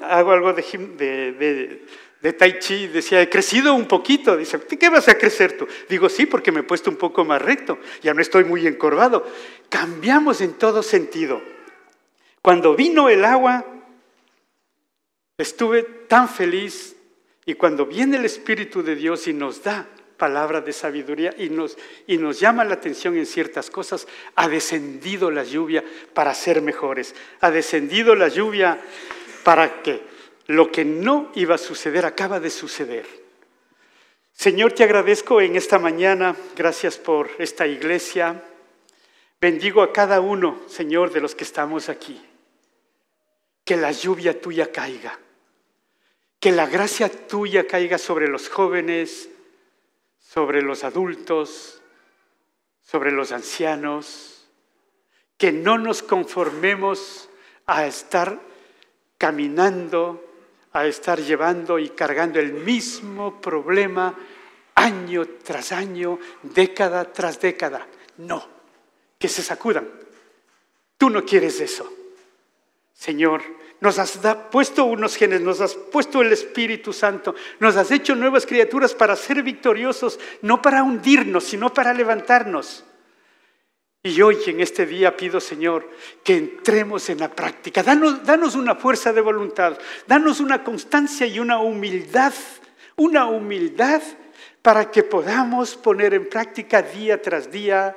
hago 0.00 0.32
algo 0.32 0.52
de, 0.52 1.82
de, 2.22 2.32
Tai 2.32 2.58
Chi, 2.58 2.86
decía, 2.86 3.20
he 3.20 3.28
crecido 3.28 3.74
un 3.74 3.86
poquito. 3.86 4.36
Dice, 4.36 4.58
¿qué 4.60 4.88
vas 4.88 5.08
a 5.08 5.18
crecer 5.18 5.58
tú? 5.58 5.66
Digo, 5.88 6.08
sí, 6.08 6.24
porque 6.24 6.52
me 6.52 6.60
he 6.60 6.62
puesto 6.62 6.88
un 6.88 6.96
poco 6.96 7.24
más 7.24 7.42
recto. 7.42 7.78
Ya 8.02 8.14
no 8.14 8.22
estoy 8.22 8.44
muy 8.44 8.66
encorvado. 8.66 9.26
Cambiamos 9.68 10.40
en 10.40 10.54
todo 10.54 10.82
sentido. 10.82 11.42
Cuando 12.44 12.76
vino 12.76 13.08
el 13.08 13.24
agua, 13.24 13.64
estuve 15.38 15.82
tan 15.82 16.28
feliz. 16.28 16.94
Y 17.46 17.54
cuando 17.54 17.86
viene 17.86 18.18
el 18.18 18.26
Espíritu 18.26 18.82
de 18.82 18.96
Dios 18.96 19.26
y 19.28 19.32
nos 19.32 19.62
da 19.62 19.88
palabra 20.18 20.60
de 20.60 20.74
sabiduría 20.74 21.34
y 21.38 21.48
nos, 21.48 21.78
y 22.06 22.18
nos 22.18 22.38
llama 22.38 22.66
la 22.66 22.74
atención 22.74 23.16
en 23.16 23.24
ciertas 23.24 23.70
cosas, 23.70 24.06
ha 24.36 24.46
descendido 24.46 25.30
la 25.30 25.42
lluvia 25.42 25.82
para 26.12 26.34
ser 26.34 26.60
mejores, 26.60 27.14
ha 27.40 27.50
descendido 27.50 28.14
la 28.14 28.28
lluvia 28.28 28.78
para 29.42 29.80
que 29.80 30.02
lo 30.46 30.70
que 30.70 30.84
no 30.84 31.32
iba 31.36 31.54
a 31.54 31.58
suceder 31.58 32.04
acaba 32.04 32.40
de 32.40 32.50
suceder. 32.50 33.06
Señor, 34.34 34.72
te 34.72 34.84
agradezco 34.84 35.40
en 35.40 35.56
esta 35.56 35.78
mañana, 35.78 36.36
gracias 36.54 36.98
por 36.98 37.30
esta 37.38 37.66
iglesia. 37.66 38.44
Bendigo 39.40 39.80
a 39.80 39.94
cada 39.94 40.20
uno, 40.20 40.60
Señor, 40.68 41.10
de 41.10 41.22
los 41.22 41.34
que 41.34 41.44
estamos 41.44 41.88
aquí. 41.88 42.20
Que 43.64 43.76
la 43.76 43.92
lluvia 43.92 44.40
tuya 44.40 44.70
caiga. 44.70 45.18
Que 46.38 46.52
la 46.52 46.66
gracia 46.66 47.08
tuya 47.08 47.66
caiga 47.66 47.98
sobre 47.98 48.28
los 48.28 48.48
jóvenes, 48.48 49.30
sobre 50.18 50.62
los 50.62 50.84
adultos, 50.84 51.80
sobre 52.82 53.12
los 53.12 53.32
ancianos, 53.32 54.46
que 55.38 55.52
no 55.52 55.78
nos 55.78 56.02
conformemos 56.02 57.28
a 57.66 57.86
estar 57.86 58.40
caminando, 59.16 60.22
a 60.72 60.86
estar 60.86 61.20
llevando 61.20 61.78
y 61.78 61.90
cargando 61.90 62.40
el 62.40 62.52
mismo 62.52 63.40
problema 63.40 64.14
año 64.74 65.24
tras 65.42 65.72
año, 65.72 66.18
década 66.42 67.12
tras 67.12 67.40
década. 67.40 67.86
No, 68.18 68.46
que 69.18 69.28
se 69.28 69.42
sacudan. 69.42 69.88
Tú 70.98 71.10
no 71.10 71.24
quieres 71.24 71.60
eso. 71.60 71.90
Señor, 72.94 73.42
nos 73.80 73.98
has 73.98 74.18
puesto 74.50 74.84
unos 74.84 75.16
genes, 75.16 75.40
nos 75.42 75.60
has 75.60 75.74
puesto 75.74 76.22
el 76.22 76.32
Espíritu 76.32 76.92
Santo, 76.92 77.34
nos 77.58 77.76
has 77.76 77.90
hecho 77.90 78.14
nuevas 78.14 78.46
criaturas 78.46 78.94
para 78.94 79.16
ser 79.16 79.42
victoriosos, 79.42 80.18
no 80.42 80.62
para 80.62 80.82
hundirnos, 80.82 81.44
sino 81.44 81.74
para 81.74 81.92
levantarnos. 81.92 82.84
Y 84.02 84.20
hoy 84.22 84.38
en 84.46 84.60
este 84.60 84.86
día 84.86 85.16
pido, 85.16 85.40
Señor, 85.40 85.90
que 86.22 86.36
entremos 86.36 87.08
en 87.08 87.18
la 87.18 87.30
práctica. 87.30 87.82
Danos, 87.82 88.24
danos 88.24 88.54
una 88.54 88.76
fuerza 88.76 89.12
de 89.12 89.20
voluntad, 89.20 89.78
danos 90.06 90.40
una 90.40 90.62
constancia 90.62 91.26
y 91.26 91.40
una 91.40 91.58
humildad, 91.58 92.34
una 92.96 93.26
humildad 93.26 94.02
para 94.62 94.90
que 94.90 95.02
podamos 95.02 95.74
poner 95.74 96.14
en 96.14 96.28
práctica 96.28 96.80
día 96.80 97.20
tras 97.20 97.50
día 97.50 97.96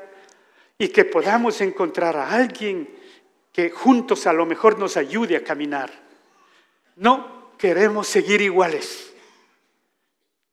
y 0.78 0.90
que 0.90 1.06
podamos 1.06 1.62
encontrar 1.62 2.16
a 2.18 2.32
alguien 2.32 2.97
que 3.58 3.72
juntos 3.72 4.28
a 4.28 4.34
lo 4.34 4.46
mejor 4.46 4.78
nos 4.78 4.98
ayude 4.98 5.36
a 5.36 5.44
caminar. 5.44 5.92
No 6.96 7.54
queremos 7.58 8.06
seguir 8.06 8.40
iguales. 8.40 9.12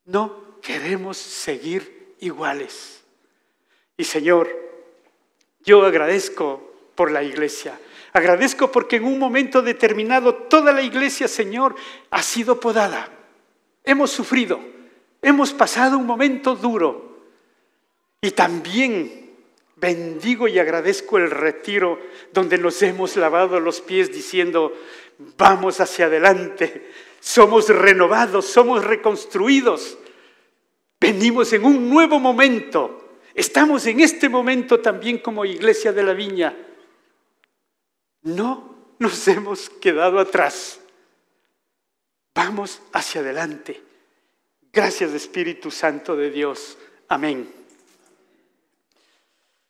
No 0.07 0.59
queremos 0.62 1.19
seguir 1.19 2.14
iguales. 2.21 3.05
Y 3.99 4.05
Señor, 4.05 4.49
yo 5.61 5.85
agradezco 5.85 6.73
por 6.95 7.11
la 7.11 7.23
iglesia. 7.23 7.79
Agradezco 8.14 8.73
porque 8.73 8.97
en 8.97 9.05
un 9.05 9.19
momento 9.19 9.61
determinado 9.61 10.35
toda 10.35 10.73
la 10.73 10.81
iglesia, 10.81 11.29
Señor, 11.29 11.75
ha 12.09 12.23
sido 12.23 12.59
podada. 12.59 13.11
Hemos 13.85 14.12
sufrido, 14.12 14.61
hemos 15.21 15.53
pasado 15.53 15.99
un 15.99 16.07
momento 16.07 16.57
duro. 16.57 17.19
Y 18.23 18.31
también 18.31 19.24
bendigo 19.85 20.49
y 20.49 20.59
agradezco 20.59 21.18
el 21.18 21.31
retiro 21.31 22.01
donde 22.33 22.59
nos 22.59 22.81
hemos 22.83 23.16
lavado 23.16 23.61
los 23.61 23.81
pies 23.81 24.12
diciendo, 24.12 24.73
vamos 25.37 25.81
hacia 25.81 26.07
adelante, 26.07 26.90
somos 27.20 27.68
renovados, 27.68 28.47
somos 28.47 28.85
reconstruidos. 28.85 29.99
Venimos 31.01 31.53
en 31.53 31.64
un 31.64 31.90
nuevo 31.90 32.18
momento. 32.18 33.18
Estamos 33.35 33.87
en 33.87 34.01
este 34.01 34.29
momento 34.29 34.81
también 34.81 35.18
como 35.18 35.44
iglesia 35.44 35.92
de 35.92 36.03
la 36.03 36.14
viña 36.14 36.57
no 38.25 38.75
nos 38.99 39.29
hemos 39.29 39.70
quedado 39.70 40.18
atrás. 40.18 40.81
Vamos 42.35 42.81
hacia 42.92 43.20
adelante. 43.20 43.81
Gracias 44.73 45.12
Espíritu 45.12 45.70
Santo 45.70 46.16
de 46.16 46.31
Dios. 46.31 46.77
Amén. 47.09 47.63